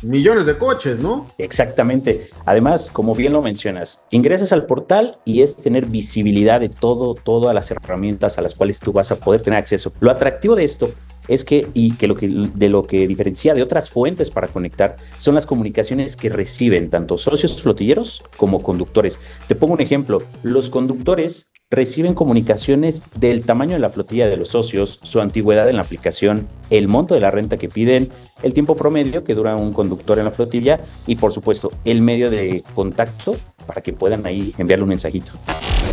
millones 0.03 0.47
de 0.47 0.59
coches, 0.59 0.99
¿no? 0.99 1.27
Exactamente. 1.39 2.29
Además, 2.45 2.91
como 2.91 3.15
bien 3.15 3.33
lo 3.33 3.41
mencionas, 3.41 4.05
ingresas 4.11 4.53
al 4.53 4.67
portal 4.67 5.19
y 5.25 5.43
es 5.43 5.57
tener 5.57 5.87
visibilidad 5.87 6.61
de 6.61 6.69
todo, 6.69 7.15
todas 7.15 7.55
las 7.55 7.71
herramientas 7.71 8.37
a 8.39 8.43
las 8.43 8.55
cuales 8.55 8.81
tú 8.81 8.93
vas 8.93 9.13
a 9.13 9.17
poder 9.17 9.43
tener 9.43 9.59
acceso. 9.59 9.93
Lo 10.01 10.11
atractivo 10.11 10.57
de 10.57 10.65
esto 10.65 10.93
es 11.29 11.45
que, 11.45 11.69
y 11.75 11.95
que, 11.97 12.07
lo 12.07 12.15
que 12.15 12.29
de 12.29 12.69
lo 12.69 12.83
que 12.83 13.07
diferencia 13.07 13.55
de 13.55 13.63
otras 13.63 13.91
fuentes 13.91 14.31
para 14.31 14.49
conectar 14.49 14.97
son 15.19 15.35
las 15.35 15.47
comunicaciones 15.47 16.17
que 16.17 16.29
reciben 16.29 16.91
tanto 16.91 17.19
socios 17.19 17.63
flotilleros 17.63 18.23
como 18.37 18.63
conductores. 18.63 19.21
Te 19.47 19.55
pongo 19.55 19.75
un 19.75 19.81
ejemplo, 19.81 20.23
los 20.43 20.69
conductores 20.69 21.53
reciben 21.73 22.13
comunicaciones 22.13 23.03
del 23.19 23.47
tamaño 23.47 23.73
de 23.73 23.79
la 23.79 23.89
flotilla 23.89 24.29
de 24.29 24.37
los 24.37 24.51
socios, 24.51 24.99
su 25.03 25.23
antigüedad 25.23 25.71
en 25.71 25.77
la 25.77 25.83
aplicación, 25.83 26.47
el 26.69 26.87
monto 26.87 27.15
de 27.15 27.21
la 27.21 27.31
renta 27.31 27.57
que 27.57 27.71
piden, 27.71 28.11
el 28.43 28.53
tiempo 28.53 28.77
promedio 28.77 29.25
que 29.25 29.35
dura 29.35 29.57
un 29.57 29.73
conductor 29.73 30.19
en 30.19 30.27
la 30.27 30.33
flotilla 30.33 30.81
y 31.07 31.17
por 31.17 31.33
supuesto 31.33 31.73
el 31.87 32.03
medio 32.03 32.31
de 32.31 32.63
contacto 32.75 33.37
para 33.67 33.81
que 33.81 33.93
puedan 33.93 34.27
ahí 34.27 34.55
enviarle 34.59 34.85
un 34.85 34.91
mensajito. 34.91 35.33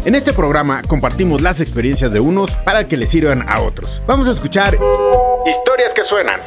En 0.06 0.16
este 0.16 0.32
programa 0.34 0.82
compartimos 0.84 1.42
las 1.42 1.60
experiencias 1.60 2.14
de 2.14 2.20
unos 2.20 2.56
para 2.56 2.88
que 2.88 2.96
les 2.96 3.10
sirvan 3.10 3.44
a 3.50 3.62
otros. 3.62 4.02
Vamos 4.08 4.28
a 4.28 4.32
escuchar 4.32 4.78
historias 5.46 5.94
que 5.94 6.04
suenan. 6.04 6.40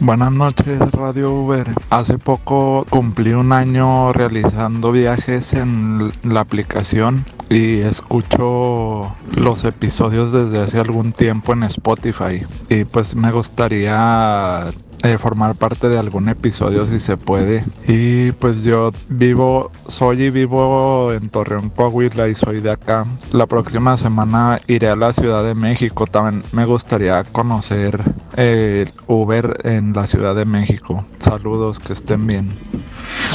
Buenas 0.00 0.32
noches 0.32 0.78
Radio 0.92 1.32
Uber. 1.32 1.66
Hace 1.90 2.18
poco 2.18 2.86
cumplí 2.90 3.32
un 3.32 3.52
año 3.52 4.12
realizando 4.12 4.92
viajes 4.92 5.52
en 5.54 6.12
la 6.22 6.40
aplicación 6.40 7.26
y 7.48 7.80
escucho 7.80 9.14
los 9.34 9.64
episodios 9.64 10.32
desde 10.32 10.60
hace 10.60 10.78
algún 10.78 11.12
tiempo 11.12 11.52
en 11.52 11.64
Spotify 11.64 12.44
y 12.68 12.84
pues 12.84 13.14
me 13.14 13.30
gustaría 13.30 14.66
eh, 15.04 15.18
formar 15.18 15.54
parte 15.54 15.90
de 15.90 15.98
algún 15.98 16.30
episodio 16.30 16.86
si 16.86 16.98
se 16.98 17.18
puede. 17.18 17.62
Y 17.86 18.32
pues 18.32 18.62
yo 18.62 18.90
vivo, 19.10 19.70
soy 19.86 20.22
y 20.22 20.30
vivo 20.30 21.12
en 21.12 21.28
Torreón, 21.28 21.68
Coahuila 21.68 22.28
y 22.28 22.34
soy 22.34 22.60
de 22.60 22.70
acá. 22.70 23.06
La 23.30 23.46
próxima 23.46 23.98
semana 23.98 24.58
iré 24.66 24.88
a 24.88 24.96
la 24.96 25.12
Ciudad 25.12 25.44
de 25.44 25.54
México. 25.54 26.06
También 26.06 26.42
me 26.52 26.64
gustaría 26.64 27.22
conocer 27.24 28.00
el 28.36 28.90
Uber 29.06 29.60
en 29.64 29.92
la 29.92 30.06
Ciudad 30.06 30.34
de 30.34 30.46
México. 30.46 31.04
Saludos, 31.20 31.78
que 31.78 31.92
estén 31.92 32.26
bien. 32.26 32.54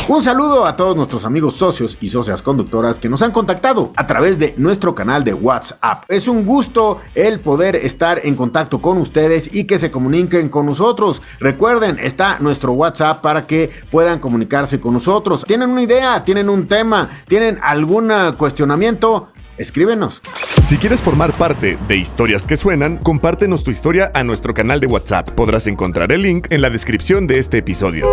Un 0.07 0.23
saludo 0.23 0.65
a 0.65 0.75
todos 0.75 0.95
nuestros 0.95 1.23
amigos 1.23 1.55
socios 1.55 1.97
y 2.01 2.09
socias 2.09 2.41
conductoras 2.41 2.97
que 2.97 3.09
nos 3.09 3.21
han 3.21 3.31
contactado 3.31 3.91
a 3.95 4.07
través 4.07 4.39
de 4.39 4.55
nuestro 4.57 4.95
canal 4.95 5.23
de 5.23 5.35
WhatsApp. 5.35 6.03
Es 6.07 6.27
un 6.27 6.45
gusto 6.45 6.99
el 7.13 7.39
poder 7.39 7.75
estar 7.75 8.21
en 8.23 8.35
contacto 8.35 8.81
con 8.81 8.97
ustedes 8.97 9.53
y 9.53 9.65
que 9.65 9.77
se 9.77 9.91
comuniquen 9.91 10.49
con 10.49 10.65
nosotros. 10.65 11.21
Recuerden, 11.39 11.58
está 12.01 12.37
nuestro 12.39 12.73
WhatsApp 12.73 13.21
para 13.21 13.45
que 13.45 13.69
puedan 13.91 14.19
comunicarse 14.19 14.79
con 14.79 14.93
nosotros. 14.93 15.43
¿Tienen 15.45 15.69
una 15.69 15.83
idea? 15.83 16.23
¿Tienen 16.23 16.49
un 16.49 16.67
tema? 16.67 17.09
¿Tienen 17.27 17.59
algún 17.61 18.11
cuestionamiento? 18.37 19.29
Escríbenos. 19.57 20.21
Si 20.63 20.77
quieres 20.77 21.01
formar 21.01 21.33
parte 21.33 21.77
de 21.87 21.97
Historias 21.97 22.47
que 22.47 22.55
Suenan, 22.55 22.97
compártenos 22.97 23.63
tu 23.63 23.71
historia 23.71 24.09
a 24.13 24.23
nuestro 24.23 24.53
canal 24.53 24.79
de 24.79 24.87
WhatsApp. 24.87 25.29
Podrás 25.31 25.67
encontrar 25.67 26.11
el 26.11 26.21
link 26.21 26.47
en 26.49 26.61
la 26.61 26.69
descripción 26.69 27.27
de 27.27 27.39
este 27.39 27.57
episodio. 27.57 28.07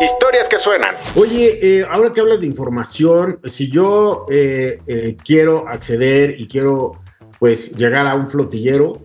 Historias 0.00 0.48
que 0.48 0.58
suenan. 0.58 0.94
Oye, 1.16 1.60
eh, 1.62 1.86
ahora 1.88 2.12
que 2.12 2.20
hablas 2.20 2.40
de 2.40 2.46
información, 2.46 3.38
si 3.44 3.70
yo 3.70 4.26
eh, 4.30 4.80
eh, 4.86 5.16
quiero 5.24 5.66
acceder 5.66 6.38
y 6.38 6.46
quiero 6.46 7.00
pues 7.38 7.72
llegar 7.72 8.06
a 8.06 8.14
un 8.14 8.28
flotillero, 8.28 9.00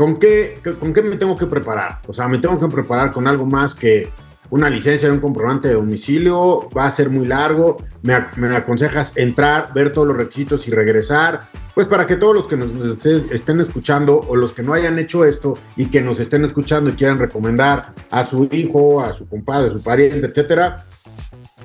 ¿con 0.00 0.18
qué, 0.18 0.54
¿con 0.78 0.94
qué 0.94 1.02
me 1.02 1.16
tengo 1.16 1.36
que 1.36 1.44
preparar? 1.44 1.98
O 2.06 2.14
sea, 2.14 2.26
me 2.26 2.38
tengo 2.38 2.58
que 2.58 2.68
preparar 2.68 3.12
con 3.12 3.28
algo 3.28 3.44
más 3.44 3.74
que 3.74 4.08
una 4.48 4.70
licencia 4.70 5.08
de 5.08 5.12
un 5.12 5.20
comprobante 5.20 5.68
de 5.68 5.74
domicilio, 5.74 6.70
va 6.70 6.86
a 6.86 6.90
ser 6.90 7.10
muy 7.10 7.26
largo, 7.26 7.76
me, 8.00 8.14
aconsejas 8.14 9.12
entrar, 9.14 9.74
ver 9.74 9.92
todos 9.92 10.08
los 10.08 10.16
requisitos 10.16 10.66
y 10.68 10.70
regresar, 10.70 11.50
pues 11.74 11.86
para 11.86 12.06
que 12.06 12.16
todos 12.16 12.34
los 12.34 12.48
que 12.48 12.56
nos, 12.56 12.72
estén 13.04 13.60
escuchando 13.60 14.18
o 14.26 14.36
los 14.36 14.54
que 14.54 14.62
no 14.62 14.72
hayan 14.72 14.98
hecho 14.98 15.26
esto 15.26 15.58
y 15.76 15.90
que 15.90 16.00
nos 16.00 16.18
estén 16.18 16.46
escuchando 16.46 16.88
y 16.88 16.94
quieran 16.94 17.18
recomendar 17.18 17.92
a 18.10 18.24
su 18.24 18.48
hijo, 18.52 19.02
a 19.02 19.12
su 19.12 19.28
compadre, 19.28 19.68
a 19.68 19.72
su 19.74 19.82
pariente, 19.82 20.26
etcétera, 20.26 20.86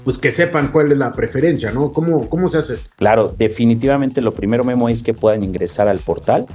pues 0.03 0.17
que 0.17 0.29
sepan 0.29 0.73
cuál 0.73 0.91
es 0.91 0.97
la 0.97 1.13
preferencia, 1.13 1.71
¿no? 1.71 1.93
¿Cómo, 1.93 2.27
cómo 2.27 2.49
se 2.49 2.57
hace 2.57 2.73
esto? 2.73 2.89
Claro, 2.97 3.33
definitivamente 3.37 4.19
lo 4.19 4.33
primero, 4.33 4.65
Memo, 4.65 4.89
es 4.89 5.03
que 5.03 5.13
puedan 5.13 5.41
ingresar 5.41 5.87
al 5.87 5.99
portal 5.99 6.47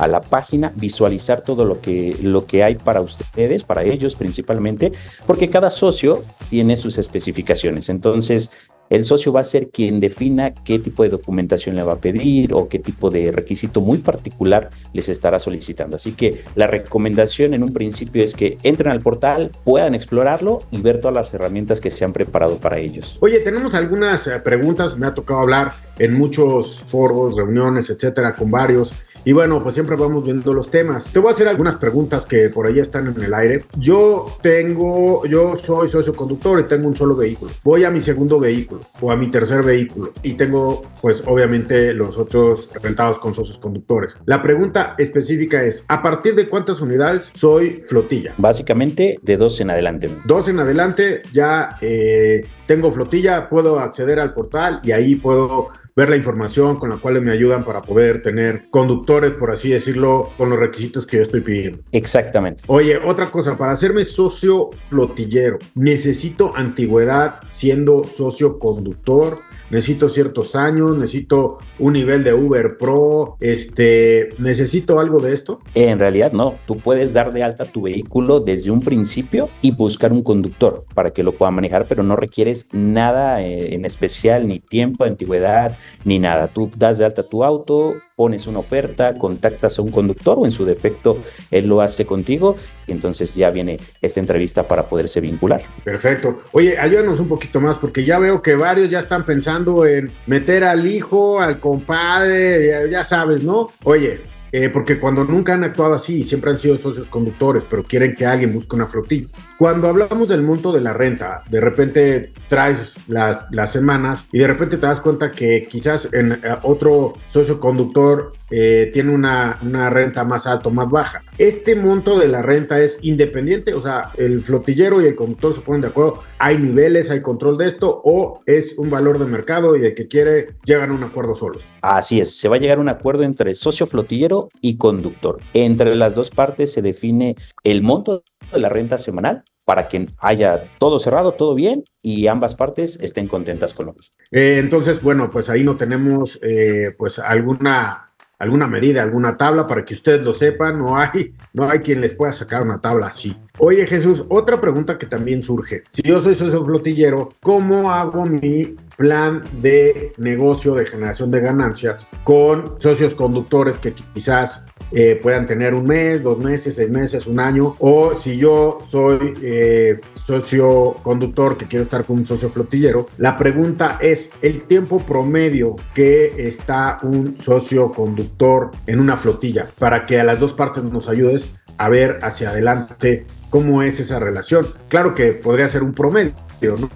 a 0.00 0.08
la 0.08 0.22
página, 0.22 0.72
visualizar 0.76 1.42
todo 1.42 1.66
lo 1.66 1.82
que, 1.82 2.16
lo 2.22 2.46
que 2.46 2.64
hay 2.64 2.76
para 2.76 3.02
ustedes, 3.02 3.64
para 3.64 3.84
ellos 3.84 4.14
principalmente, 4.14 4.92
porque 5.26 5.50
cada 5.50 5.68
socio 5.68 6.24
tiene 6.48 6.78
sus 6.78 6.96
especificaciones. 6.96 7.90
Entonces, 7.90 8.50
el 8.88 9.04
socio 9.04 9.32
va 9.32 9.42
a 9.42 9.44
ser 9.44 9.68
quien 9.68 10.00
defina 10.00 10.52
qué 10.52 10.78
tipo 10.78 11.02
de 11.02 11.10
documentación 11.10 11.76
le 11.76 11.82
va 11.82 11.92
a 11.92 12.00
pedir 12.00 12.54
o 12.54 12.68
qué 12.68 12.78
tipo 12.78 13.10
de 13.10 13.30
requisito 13.30 13.82
muy 13.82 13.98
particular 13.98 14.70
les 14.94 15.10
estará 15.10 15.38
solicitando. 15.38 15.96
Así 15.96 16.12
que 16.12 16.44
la 16.56 16.66
recomendación 16.66 17.52
en 17.52 17.62
un 17.62 17.72
principio 17.72 18.24
es 18.24 18.34
que 18.34 18.56
entren 18.62 18.90
al 18.90 19.00
portal, 19.00 19.52
puedan 19.64 19.94
explorarlo 19.94 20.60
y 20.70 20.78
ver 20.80 21.00
todas 21.00 21.14
las 21.14 21.32
herramientas 21.34 21.80
que 21.80 21.90
se 21.90 22.06
han 22.06 22.12
preparado 22.12 22.56
para 22.56 22.78
ellos. 22.78 23.18
Oye, 23.20 23.38
tenemos 23.40 23.74
algunas 23.74 24.26
eh, 24.26 24.40
preguntas, 24.40 24.96
me 24.96 25.06
ha 25.06 25.14
tocado 25.14 25.40
hablar 25.40 25.74
en 25.98 26.18
muchos 26.18 26.82
foros, 26.86 27.36
reuniones, 27.36 27.90
etcétera, 27.90 28.34
con 28.34 28.50
varios 28.50 28.92
y 29.24 29.32
bueno, 29.32 29.62
pues 29.62 29.74
siempre 29.74 29.96
vamos 29.96 30.24
viendo 30.24 30.52
los 30.52 30.70
temas. 30.70 31.12
Te 31.12 31.18
voy 31.18 31.30
a 31.30 31.34
hacer 31.34 31.48
algunas 31.48 31.76
preguntas 31.76 32.26
que 32.26 32.48
por 32.48 32.66
ahí 32.66 32.78
están 32.78 33.06
en 33.06 33.22
el 33.22 33.34
aire. 33.34 33.64
Yo 33.78 34.26
tengo, 34.42 35.24
yo 35.26 35.56
soy 35.56 35.88
socio 35.88 36.14
conductor 36.14 36.60
y 36.60 36.64
tengo 36.64 36.88
un 36.88 36.96
solo 36.96 37.14
vehículo. 37.16 37.50
Voy 37.62 37.84
a 37.84 37.90
mi 37.90 38.00
segundo 38.00 38.38
vehículo 38.38 38.80
o 39.00 39.10
a 39.10 39.16
mi 39.16 39.30
tercer 39.30 39.62
vehículo 39.62 40.12
y 40.22 40.34
tengo, 40.34 40.82
pues 41.00 41.22
obviamente, 41.26 41.92
los 41.92 42.16
otros 42.16 42.68
rentados 42.82 43.18
con 43.18 43.34
socios 43.34 43.58
conductores. 43.58 44.16
La 44.24 44.42
pregunta 44.42 44.94
específica 44.98 45.62
es: 45.64 45.84
¿a 45.88 46.02
partir 46.02 46.34
de 46.34 46.48
cuántas 46.48 46.80
unidades 46.80 47.30
soy 47.34 47.82
flotilla? 47.86 48.34
Básicamente 48.38 49.16
de 49.22 49.36
dos 49.36 49.60
en 49.60 49.70
adelante. 49.70 50.10
Dos 50.24 50.48
en 50.48 50.60
adelante, 50.60 51.22
ya 51.32 51.76
eh, 51.80 52.46
tengo 52.66 52.90
flotilla, 52.90 53.48
puedo 53.48 53.78
acceder 53.78 54.20
al 54.20 54.32
portal 54.32 54.80
y 54.82 54.92
ahí 54.92 55.16
puedo 55.16 55.68
ver 55.96 56.08
la 56.08 56.16
información 56.16 56.78
con 56.78 56.90
la 56.90 56.96
cual 56.96 57.20
me 57.22 57.30
ayudan 57.30 57.64
para 57.64 57.82
poder 57.82 58.22
tener 58.22 58.68
conductores, 58.70 59.32
por 59.32 59.50
así 59.50 59.70
decirlo, 59.70 60.30
con 60.36 60.50
los 60.50 60.58
requisitos 60.58 61.06
que 61.06 61.18
yo 61.18 61.22
estoy 61.22 61.40
pidiendo. 61.40 61.82
Exactamente. 61.92 62.62
Oye, 62.66 62.98
otra 62.98 63.30
cosa, 63.30 63.56
para 63.56 63.72
hacerme 63.72 64.04
socio 64.04 64.70
flotillero, 64.88 65.58
necesito 65.74 66.52
antigüedad 66.56 67.40
siendo 67.48 68.04
socio 68.04 68.58
conductor 68.58 69.38
necesito 69.70 70.08
ciertos 70.08 70.56
años, 70.56 70.96
necesito 70.96 71.58
un 71.78 71.94
nivel 71.94 72.24
de 72.24 72.34
Uber 72.34 72.76
Pro, 72.78 73.36
este, 73.40 74.30
necesito 74.38 75.00
algo 75.00 75.20
de 75.20 75.32
esto? 75.32 75.60
En 75.74 75.98
realidad 75.98 76.32
no, 76.32 76.54
tú 76.66 76.76
puedes 76.76 77.12
dar 77.12 77.32
de 77.32 77.42
alta 77.42 77.64
tu 77.64 77.82
vehículo 77.82 78.40
desde 78.40 78.70
un 78.70 78.82
principio 78.82 79.48
y 79.62 79.70
buscar 79.70 80.12
un 80.12 80.22
conductor 80.22 80.84
para 80.94 81.10
que 81.10 81.22
lo 81.22 81.32
pueda 81.32 81.50
manejar, 81.50 81.86
pero 81.88 82.02
no 82.02 82.16
requieres 82.16 82.68
nada 82.72 83.42
eh, 83.42 83.74
en 83.74 83.84
especial, 83.84 84.46
ni 84.46 84.58
tiempo 84.58 85.04
antigüedad, 85.04 85.76
ni 86.04 86.18
nada. 86.18 86.48
Tú 86.48 86.70
das 86.76 86.98
de 86.98 87.04
alta 87.04 87.22
tu 87.22 87.44
auto, 87.44 87.94
pones 88.20 88.46
una 88.46 88.58
oferta, 88.58 89.14
contactas 89.14 89.78
a 89.78 89.82
un 89.82 89.90
conductor 89.90 90.36
o 90.38 90.44
en 90.44 90.52
su 90.52 90.66
defecto 90.66 91.22
él 91.50 91.66
lo 91.66 91.80
hace 91.80 92.04
contigo 92.04 92.54
y 92.86 92.92
entonces 92.92 93.34
ya 93.34 93.48
viene 93.48 93.80
esta 94.02 94.20
entrevista 94.20 94.68
para 94.68 94.86
poderse 94.90 95.22
vincular. 95.22 95.62
Perfecto. 95.84 96.42
Oye, 96.52 96.78
ayúdanos 96.78 97.18
un 97.18 97.28
poquito 97.28 97.62
más 97.62 97.78
porque 97.78 98.04
ya 98.04 98.18
veo 98.18 98.42
que 98.42 98.56
varios 98.56 98.90
ya 98.90 98.98
están 98.98 99.24
pensando 99.24 99.86
en 99.86 100.12
meter 100.26 100.64
al 100.64 100.86
hijo, 100.86 101.40
al 101.40 101.60
compadre, 101.60 102.68
ya, 102.68 102.90
ya 102.90 103.04
sabes, 103.04 103.42
¿no? 103.42 103.70
Oye, 103.84 104.20
eh, 104.52 104.68
porque 104.68 104.98
cuando 104.98 105.24
nunca 105.24 105.54
han 105.54 105.64
actuado 105.64 105.94
así, 105.94 106.22
siempre 106.22 106.50
han 106.50 106.58
sido 106.58 106.76
socios 106.78 107.08
conductores, 107.08 107.64
pero 107.64 107.84
quieren 107.84 108.14
que 108.14 108.26
alguien 108.26 108.52
busque 108.52 108.76
una 108.76 108.86
flotilla. 108.86 109.28
Cuando 109.58 109.88
hablamos 109.88 110.28
del 110.28 110.42
monto 110.42 110.72
de 110.72 110.80
la 110.80 110.92
renta, 110.92 111.42
de 111.48 111.60
repente 111.60 112.32
traes 112.48 112.96
las, 113.08 113.44
las 113.50 113.72
semanas 113.72 114.24
y 114.32 114.38
de 114.38 114.46
repente 114.46 114.76
te 114.76 114.86
das 114.86 115.00
cuenta 115.00 115.30
que 115.30 115.66
quizás 115.68 116.08
en 116.12 116.32
eh, 116.32 116.38
otro 116.62 117.14
socio 117.28 117.60
conductor 117.60 118.32
eh, 118.50 118.90
tiene 118.92 119.12
una, 119.14 119.58
una, 119.62 119.90
renta 119.90 120.24
más 120.24 120.46
alta 120.46 120.68
o 120.68 120.72
más 120.72 120.90
baja. 120.90 121.22
Este 121.40 121.74
monto 121.74 122.18
de 122.18 122.28
la 122.28 122.42
renta 122.42 122.82
es 122.82 122.98
independiente, 123.00 123.72
o 123.72 123.80
sea, 123.80 124.12
el 124.18 124.42
flotillero 124.42 125.00
y 125.00 125.06
el 125.06 125.14
conductor 125.14 125.54
se 125.54 125.62
ponen 125.62 125.80
de 125.80 125.86
acuerdo, 125.86 126.22
hay 126.38 126.58
niveles, 126.58 127.10
hay 127.10 127.22
control 127.22 127.56
de 127.56 127.66
esto, 127.66 128.02
o 128.04 128.40
es 128.44 128.74
un 128.76 128.90
valor 128.90 129.18
de 129.18 129.24
mercado 129.24 129.74
y 129.74 129.86
el 129.86 129.94
que 129.94 130.06
quiere 130.06 130.48
llegan 130.66 130.90
a 130.90 130.92
un 130.92 131.02
acuerdo 131.02 131.34
solos. 131.34 131.70
Así 131.80 132.20
es, 132.20 132.36
se 132.36 132.50
va 132.50 132.56
a 132.56 132.58
llegar 132.58 132.76
a 132.76 132.82
un 132.82 132.90
acuerdo 132.90 133.22
entre 133.22 133.54
socio 133.54 133.86
flotillero 133.86 134.50
y 134.60 134.76
conductor. 134.76 135.38
Entre 135.54 135.94
las 135.94 136.14
dos 136.14 136.28
partes 136.28 136.74
se 136.74 136.82
define 136.82 137.36
el 137.64 137.80
monto 137.80 138.22
de 138.52 138.58
la 138.58 138.68
renta 138.68 138.98
semanal 138.98 139.42
para 139.64 139.88
que 139.88 140.08
haya 140.18 140.64
todo 140.78 140.98
cerrado, 140.98 141.32
todo 141.32 141.54
bien 141.54 141.84
y 142.02 142.26
ambas 142.26 142.54
partes 142.54 143.00
estén 143.00 143.28
contentas 143.28 143.72
con 143.72 143.86
lo 143.86 143.94
mismo. 143.94 144.14
Eh, 144.30 144.58
entonces, 144.58 145.00
bueno, 145.00 145.30
pues 145.30 145.48
ahí 145.48 145.64
no 145.64 145.78
tenemos 145.78 146.38
eh, 146.42 146.94
pues 146.98 147.18
alguna 147.18 148.09
alguna 148.40 148.66
medida, 148.66 149.02
alguna 149.02 149.36
tabla 149.36 149.68
para 149.68 149.84
que 149.84 149.94
ustedes 149.94 150.24
lo 150.24 150.32
sepan. 150.32 150.78
No 150.78 150.96
hay, 150.96 151.34
no 151.52 151.70
hay 151.70 151.78
quien 151.78 152.00
les 152.00 152.14
pueda 152.14 152.32
sacar 152.32 152.62
una 152.62 152.80
tabla 152.80 153.06
así. 153.06 153.36
Oye 153.58 153.86
Jesús, 153.86 154.24
otra 154.28 154.60
pregunta 154.60 154.98
que 154.98 155.06
también 155.06 155.44
surge. 155.44 155.84
Si 155.90 156.02
yo 156.02 156.18
soy 156.20 156.34
socio 156.34 156.64
flotillero, 156.64 157.34
¿cómo 157.40 157.92
hago 157.92 158.26
mi 158.26 158.76
plan 158.96 159.42
de 159.62 160.12
negocio 160.18 160.74
de 160.74 160.86
generación 160.86 161.30
de 161.30 161.40
ganancias 161.40 162.06
con 162.24 162.74
socios 162.80 163.14
conductores 163.14 163.78
que 163.78 163.92
quizás 163.92 164.64
eh, 164.92 165.18
puedan 165.22 165.46
tener 165.46 165.74
un 165.74 165.86
mes, 165.86 166.22
dos 166.22 166.38
meses, 166.38 166.74
seis 166.74 166.90
meses, 166.90 167.26
un 167.26 167.40
año, 167.40 167.74
o 167.78 168.14
si 168.14 168.36
yo 168.36 168.78
soy 168.88 169.34
eh, 169.42 170.00
socio 170.26 170.94
conductor 171.02 171.56
que 171.56 171.66
quiero 171.66 171.84
estar 171.84 172.04
con 172.04 172.18
un 172.18 172.26
socio 172.26 172.48
flotillero, 172.48 173.08
la 173.18 173.36
pregunta 173.36 173.98
es 174.00 174.30
el 174.42 174.62
tiempo 174.62 174.98
promedio 174.98 175.76
que 175.94 176.32
está 176.36 176.98
un 177.02 177.36
socio 177.36 177.90
conductor 177.90 178.70
en 178.86 179.00
una 179.00 179.16
flotilla 179.16 179.68
para 179.78 180.06
que 180.06 180.20
a 180.20 180.24
las 180.24 180.40
dos 180.40 180.52
partes 180.52 180.84
nos 180.84 181.08
ayudes 181.08 181.50
a 181.78 181.88
ver 181.88 182.18
hacia 182.22 182.50
adelante 182.50 183.26
cómo 183.48 183.82
es 183.82 184.00
esa 184.00 184.18
relación. 184.18 184.66
Claro 184.88 185.14
que 185.14 185.32
podría 185.32 185.68
ser 185.68 185.82
un 185.82 185.94
promedio, 185.94 186.34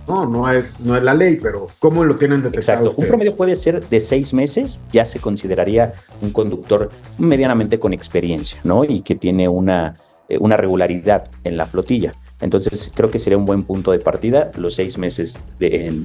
no, 0.07 0.27
no, 0.27 0.51
es, 0.51 0.79
no 0.81 0.97
es 0.97 1.03
la 1.03 1.15
ley, 1.15 1.39
pero 1.43 1.67
¿cómo 1.79 2.05
lo 2.05 2.17
tienen 2.17 2.43
detectado? 2.43 2.81
Exacto, 2.81 3.01
un 3.01 3.09
promedio 3.09 3.37
puede 3.37 3.55
ser 3.55 3.87
de 3.89 4.01
seis 4.01 4.35
meses, 4.35 4.85
ya 4.93 5.05
se 5.05 5.19
consideraría 5.21 5.95
un 6.21 6.31
conductor 6.31 6.91
medianamente 7.19 7.79
con 7.79 7.93
experiencia, 7.93 8.61
¿no? 8.65 8.85
Y 8.85 9.01
que 9.01 9.15
tiene 9.15 9.49
una, 9.49 9.97
eh, 10.29 10.39
una 10.39 10.57
regularidad 10.57 11.31
en 11.45 11.57
la 11.57 11.67
flotilla. 11.67 12.13
Entonces 12.41 12.93
creo 12.95 13.11
que 13.11 13.19
sería 13.19 13.39
un 13.39 13.47
buen 13.47 13.63
punto 13.63 13.93
de 13.93 14.01
partida 14.01 14.51
los 14.57 14.75
seis 14.75 14.99
meses 14.99 15.49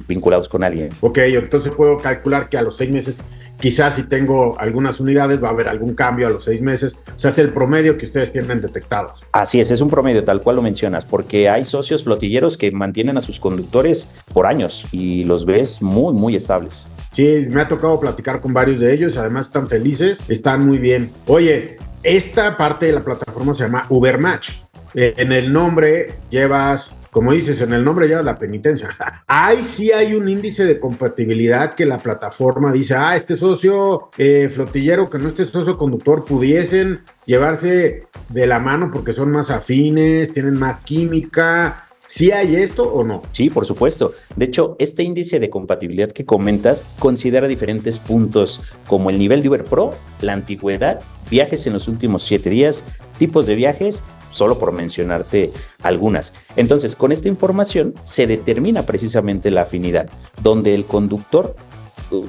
vinculados 0.08 0.48
con 0.48 0.64
alguien. 0.64 0.90
Ok, 1.00 1.18
entonces 1.18 1.74
puedo 1.74 1.98
calcular 1.98 2.48
que 2.48 2.56
a 2.56 2.62
los 2.62 2.76
seis 2.76 2.90
meses 2.90 3.24
Quizás 3.60 3.96
si 3.96 4.04
tengo 4.04 4.58
algunas 4.58 5.00
unidades 5.00 5.42
va 5.42 5.48
a 5.48 5.50
haber 5.50 5.68
algún 5.68 5.94
cambio 5.94 6.26
a 6.26 6.30
los 6.30 6.44
seis 6.44 6.62
meses. 6.62 6.96
O 7.14 7.18
sea, 7.18 7.30
es 7.30 7.38
el 7.38 7.52
promedio 7.52 7.98
que 7.98 8.06
ustedes 8.06 8.32
tienen 8.32 8.60
detectados. 8.60 9.24
Así 9.32 9.60
es, 9.60 9.70
es 9.70 9.80
un 9.82 9.90
promedio 9.90 10.24
tal 10.24 10.40
cual 10.40 10.56
lo 10.56 10.62
mencionas, 10.62 11.04
porque 11.04 11.48
hay 11.48 11.64
socios 11.64 12.04
flotilleros 12.04 12.56
que 12.56 12.72
mantienen 12.72 13.18
a 13.18 13.20
sus 13.20 13.38
conductores 13.38 14.12
por 14.32 14.46
años 14.46 14.86
y 14.92 15.24
los 15.24 15.44
ves 15.44 15.82
muy, 15.82 16.14
muy 16.14 16.36
estables. 16.36 16.88
Sí, 17.12 17.46
me 17.50 17.60
ha 17.60 17.68
tocado 17.68 18.00
platicar 18.00 18.40
con 18.40 18.54
varios 18.54 18.80
de 18.80 18.94
ellos, 18.94 19.16
además 19.16 19.48
están 19.48 19.66
felices, 19.68 20.20
están 20.28 20.66
muy 20.66 20.78
bien. 20.78 21.10
Oye, 21.26 21.76
esta 22.02 22.56
parte 22.56 22.86
de 22.86 22.92
la 22.92 23.02
plataforma 23.02 23.52
se 23.52 23.64
llama 23.64 23.84
Ubermatch. 23.90 24.52
Eh, 24.94 25.12
en 25.18 25.32
el 25.32 25.52
nombre 25.52 26.14
llevas 26.30 26.92
como 27.10 27.32
dices, 27.32 27.60
en 27.60 27.72
el 27.72 27.84
nombre 27.84 28.08
ya 28.08 28.22
la 28.22 28.38
penitencia. 28.38 28.88
Ahí 29.26 29.64
sí 29.64 29.92
hay 29.92 30.14
un 30.14 30.28
índice 30.28 30.64
de 30.64 30.78
compatibilidad 30.78 31.74
que 31.74 31.86
la 31.86 31.98
plataforma 31.98 32.72
dice, 32.72 32.94
ah, 32.94 33.16
este 33.16 33.36
socio 33.36 34.10
eh, 34.16 34.48
flotillero 34.48 35.10
que 35.10 35.18
no 35.18 35.28
este 35.28 35.44
socio 35.44 35.76
conductor 35.76 36.24
pudiesen 36.24 37.00
llevarse 37.26 38.06
de 38.28 38.46
la 38.46 38.60
mano 38.60 38.90
porque 38.92 39.12
son 39.12 39.30
más 39.30 39.50
afines, 39.50 40.32
tienen 40.32 40.58
más 40.58 40.80
química. 40.80 41.86
¿Sí 42.06 42.32
hay 42.32 42.56
esto 42.56 42.92
o 42.92 43.04
no? 43.04 43.22
Sí, 43.30 43.50
por 43.50 43.66
supuesto. 43.66 44.14
De 44.34 44.46
hecho, 44.46 44.74
este 44.80 45.04
índice 45.04 45.38
de 45.38 45.48
compatibilidad 45.48 46.10
que 46.10 46.26
comentas 46.26 46.84
considera 46.98 47.46
diferentes 47.46 48.00
puntos 48.00 48.62
como 48.88 49.10
el 49.10 49.18
nivel 49.18 49.42
de 49.42 49.48
Uber 49.48 49.62
Pro, 49.62 49.92
la 50.20 50.32
antigüedad, 50.32 51.00
viajes 51.30 51.68
en 51.68 51.72
los 51.72 51.86
últimos 51.86 52.24
siete 52.24 52.50
días, 52.50 52.84
tipos 53.18 53.46
de 53.46 53.54
viajes 53.54 54.02
solo 54.30 54.58
por 54.58 54.72
mencionarte 54.72 55.52
algunas. 55.82 56.34
Entonces, 56.56 56.96
con 56.96 57.12
esta 57.12 57.28
información 57.28 57.94
se 58.04 58.26
determina 58.26 58.82
precisamente 58.82 59.50
la 59.50 59.62
afinidad, 59.62 60.08
donde 60.42 60.74
el 60.74 60.84
conductor, 60.86 61.56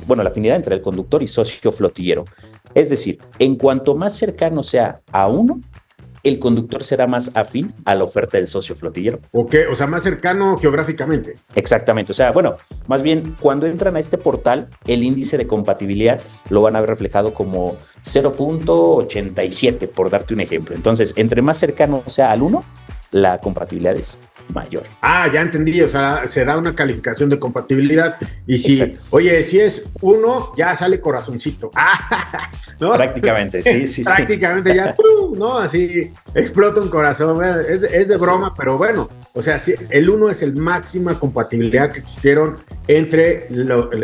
bueno, 0.05 0.24
la 0.24 0.29
afinidad 0.29 0.58
entre 0.58 0.75
el 0.75 0.81
conductor 0.81 1.24
y 1.24 1.27
socio 1.27 1.72
flotillero. 1.72 2.25
Es 2.74 2.89
decir, 2.89 3.20
en 3.39 3.55
cuanto 3.55 3.96
más 3.96 4.15
cercano 4.15 4.63
sea 4.63 5.01
a 5.12 5.27
uno, 5.27 5.62
el 6.24 6.40
conductor 6.40 6.84
será 6.84 7.08
más 7.08 7.32
afín 7.36 7.74
a 7.86 7.96
la 7.96 8.04
oferta 8.04 8.38
del 8.38 8.48
socio 8.48 8.75
flotillero. 8.75 9.20
Ok, 9.32 9.56
o 9.72 9.75
sea, 9.75 9.88
más 9.88 10.04
cercano 10.04 10.58
geográficamente. 10.58 11.36
Exactamente, 11.56 12.12
o 12.12 12.16
sea, 12.16 12.32
bueno, 12.32 12.56
más 12.88 13.01
bien 13.01 13.36
cuando 13.40 13.66
entran 13.66 13.96
a 13.96 14.00
este 14.00 14.18
portal, 14.18 14.70
el 14.86 15.04
índice 15.04 15.38
de 15.38 15.48
compatibilidad 15.48 16.22
lo 16.50 16.62
van 16.62 16.75
a 16.75 16.82
ver 16.82 16.90
reflejado 16.90 17.34
como 17.34 17.75
0.87, 18.04 19.88
por 19.88 20.10
darte 20.10 20.34
un 20.34 20.42
ejemplo. 20.42 20.75
Entonces, 20.75 21.13
entre 21.18 21.42
más 21.42 21.58
cercano 21.58 22.04
sea 22.08 22.32
al 22.32 22.42
1, 22.42 22.62
la 23.12 23.40
compatibilidad 23.40 23.96
es 23.96 24.20
mayor. 24.53 24.84
Ah, 25.01 25.29
ya 25.31 25.41
entendí, 25.41 25.81
o 25.81 25.89
sea, 25.89 26.27
se 26.27 26.46
da 26.46 26.58
una 26.58 26.75
calificación 26.75 27.29
de 27.29 27.39
compatibilidad 27.39 28.17
y 28.46 28.58
si, 28.58 28.93
oye, 29.10 29.43
si 29.43 29.60
es 29.60 29.84
uno, 30.01 30.53
ya 30.58 30.75
sale 30.75 31.00
corazoncito. 31.00 31.72
¿no? 32.79 32.93
Prácticamente, 32.93 33.63
sí, 33.63 33.88
sí, 33.88 34.03
Prácticamente 34.03 34.75
ya, 34.75 34.96
¿no? 35.36 35.60
Así 35.60 36.12
explota 36.34 36.81
un 36.81 36.89
corazón, 36.89 37.43
es, 37.43 37.84
es 37.84 38.08
de 38.08 38.17
broma, 38.17 38.53
pero 38.55 38.77
bueno, 38.77 39.10
o 39.34 39.41
sea, 39.41 39.60
el 39.89 40.10
uno 40.10 40.29
es 40.29 40.41
el 40.41 40.55
máxima 40.55 41.20
compatibilidad 41.20 41.91
que 41.91 42.00
existieron 42.00 42.58
entre, 42.88 43.48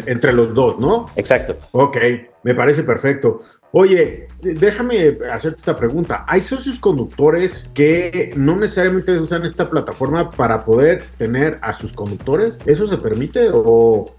entre 0.05 0.33
los 0.33 0.53
dos, 0.53 0.79
¿no? 0.79 1.07
Exacto. 1.15 1.57
Ok, 1.71 1.97
me 2.43 2.55
parece 2.55 2.83
perfecto. 2.83 3.41
Oye, 3.79 4.25
déjame 4.41 5.19
hacerte 5.31 5.57
esta 5.57 5.75
pregunta. 5.75 6.25
¿Hay 6.27 6.41
socios 6.41 6.79
conductores 6.79 7.69
que 7.75 8.31
no 8.36 8.55
necesariamente 8.55 9.19
usan 9.19 9.46
esta 9.46 9.69
plataforma 9.69 10.31
para 10.31 10.63
poder 10.63 11.03
tener 11.19 11.60
a 11.62 11.75
sus 11.75 11.93
conductores? 11.93 12.57
¿Eso 12.65 12.88
se 12.88 12.98
permite 12.98 13.51
o, 13.53 14.15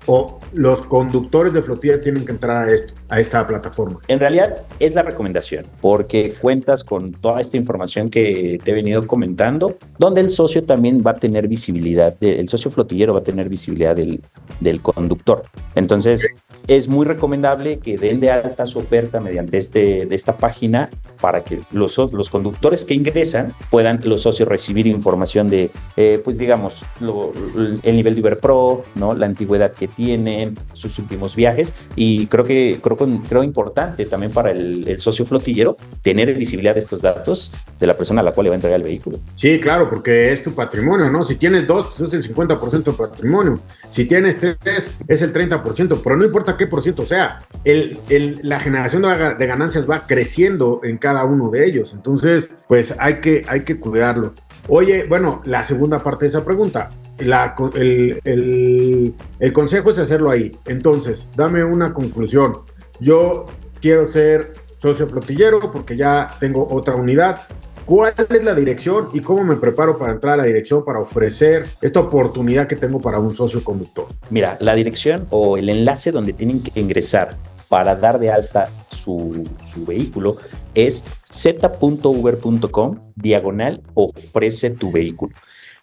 los 0.53 0.87
conductores 0.87 1.53
de 1.53 1.61
flotilla 1.61 2.01
tienen 2.01 2.25
que 2.25 2.31
entrar 2.31 2.69
a 2.69 2.73
esto, 2.73 2.95
a 3.09 3.19
esta 3.19 3.45
plataforma? 3.49 3.99
En 4.07 4.21
realidad 4.21 4.63
es 4.79 4.95
la 4.95 5.03
recomendación 5.03 5.67
porque 5.81 6.33
cuentas 6.41 6.85
con 6.85 7.11
toda 7.11 7.41
esta 7.41 7.57
información 7.57 8.11
que 8.11 8.61
te 8.63 8.71
he 8.71 8.75
venido 8.75 9.05
comentando, 9.09 9.77
donde 9.99 10.21
el 10.21 10.31
socio 10.31 10.63
también 10.63 11.03
va 11.05 11.11
a 11.11 11.15
tener 11.15 11.49
visibilidad, 11.49 12.17
el 12.21 12.49
socio 12.49 12.71
flotillero 12.71 13.13
va 13.13 13.19
a 13.19 13.25
tener 13.25 13.49
visibilidad 13.49 13.97
del, 13.97 14.23
del 14.61 14.81
conductor. 14.83 15.43
Entonces, 15.75 16.45
es 16.69 16.87
muy 16.87 17.07
recomendable 17.07 17.79
que 17.79 17.97
den 17.97 18.21
de 18.21 18.31
alta 18.31 18.67
su 18.67 18.79
oferta 18.79 19.21
mediante 19.21 19.57
este, 19.57 20.05
de 20.07 20.15
esta 20.15 20.37
página 20.37 20.91
para 21.19 21.43
que 21.43 21.61
los, 21.73 21.97
los 22.13 22.31
conductores 22.31 22.85
que 22.85 22.95
ingresan 22.95 23.55
puedan 23.71 24.01
los 24.05 24.23
socios 24.23 24.49
recibir 24.49 24.87
información 24.87 25.49
de, 25.49 25.71
eh, 25.97 26.21
pues 26.23 26.37
digamos, 26.37 26.85
el 27.01 27.97
nivel 27.97 28.15
de 28.15 28.21
Uber 28.21 28.39
Pro, 28.39 28.85
¿no? 28.95 29.15
la 29.15 29.27
antigüedad 29.27 29.73
que 29.73 29.89
tienen, 29.89 30.59
sus 30.75 30.99
últimos 30.99 31.35
viajes 31.35 31.75
y 31.97 32.27
creo 32.27 32.45
que 32.45 32.81
creo, 32.83 32.97
creo 32.97 33.43
importante 33.43 34.05
también 34.05 34.33
para 34.33 34.51
el, 34.51 34.99
socio 34.99 35.25
flotillero 35.25 35.77
tener 36.03 36.35
visibilidad 36.35 36.75
de 36.75 36.81
estos 36.81 37.01
datos 37.01 37.51
de 37.79 37.87
la 37.87 37.95
persona 37.95 38.21
a 38.21 38.25
la 38.25 38.33
cual 38.33 38.45
le 38.45 38.51
va 38.51 38.55
a 38.55 38.59
entregar 38.59 38.79
el 38.79 38.85
vehículo. 38.85 39.19
Sí, 39.37 39.59
claro, 39.61 39.89
porque 39.89 40.33
es 40.33 40.43
tu 40.43 40.55
patrimonio, 40.55 41.09
¿no? 41.09 41.25
Si 41.25 41.37
tienes 41.37 41.67
dos, 41.67 41.87
pues 41.87 42.01
es 42.01 42.13
el 42.13 42.35
50% 42.35 42.85
de 42.85 42.93
patrimonio. 42.93 43.61
Si 43.89 44.05
tienes 44.05 44.39
tres, 44.39 44.91
es 45.07 45.23
el 45.23 45.33
30%, 45.33 46.01
pero 46.03 46.17
no 46.17 46.25
importa 46.25 46.58
qué 46.59 46.67
por 46.67 46.83
ciento 46.83 47.07
sea, 47.07 47.39
el, 47.65 47.99
el, 48.11 48.41
la 48.43 48.61
generación 48.61 49.03
de, 49.03 49.47
ganancias 49.47 49.89
va 49.89 50.07
creciendo 50.07 50.81
en 50.83 50.99
cada 50.99 51.25
uno 51.25 51.51
de 51.51 51.65
ellos. 51.67 51.95
Entonces, 51.95 52.51
pues 52.69 52.95
hay 52.99 53.21
que, 53.21 53.43
hay 53.49 53.65
que 53.65 53.81
cuidarlo. 53.81 54.35
Oye, 54.69 55.07
bueno, 55.09 55.41
la 55.47 55.65
segunda 55.65 56.03
parte 56.03 56.27
de 56.27 56.29
esa 56.29 56.45
pregunta. 56.45 56.91
El, 57.17 58.21
el, 58.25 59.15
el 59.41 59.53
consejo 59.53 59.91
es 59.91 59.99
hacerlo 59.99 60.31
ahí. 60.31 60.53
Entonces, 60.67 61.27
dame 61.35 61.65
una 61.65 61.95
conclusión. 61.95 62.59
Yo 63.01 63.47
quiero 63.81 64.07
ser 64.07 64.53
socio 64.79 65.09
flotillero 65.09 65.73
porque 65.73 65.97
ya 65.97 66.37
tengo 66.39 66.67
otra 66.71 66.95
unidad 66.95 67.43
¿Cuál 67.89 68.13
es 68.19 68.45
la 68.45 68.55
dirección 68.55 69.09
y 69.15 69.21
cómo 69.21 69.43
me 69.43 69.57
preparo 69.57 69.97
para 69.97 70.13
entrar 70.13 70.35
a 70.35 70.37
la 70.37 70.45
dirección 70.45 70.85
para 70.85 70.99
ofrecer 70.99 71.65
esta 71.81 72.01
oportunidad 72.01 72.69
que 72.69 72.77
tengo 72.77 73.01
para 73.01 73.19
un 73.19 73.35
socio 73.35 73.65
conductor? 73.65 74.09
Mira, 74.29 74.59
la 74.61 74.75
dirección 74.75 75.27
o 75.31 75.57
el 75.57 75.71
enlace 75.71 76.13
donde 76.13 76.35
tienen 76.35 76.63
que 76.63 76.79
ingresar 76.79 77.35
para 77.71 77.97
dar 77.97 78.19
de 78.19 78.31
alta 78.31 78.69
su, 78.91 79.43
vehículo 79.87 80.37
es 80.75 81.03
z.uber.com 81.33 82.99
diagonal 83.15 83.81
ofrece 83.95 84.69
tu 84.69 84.93
vehículo. 84.93 85.35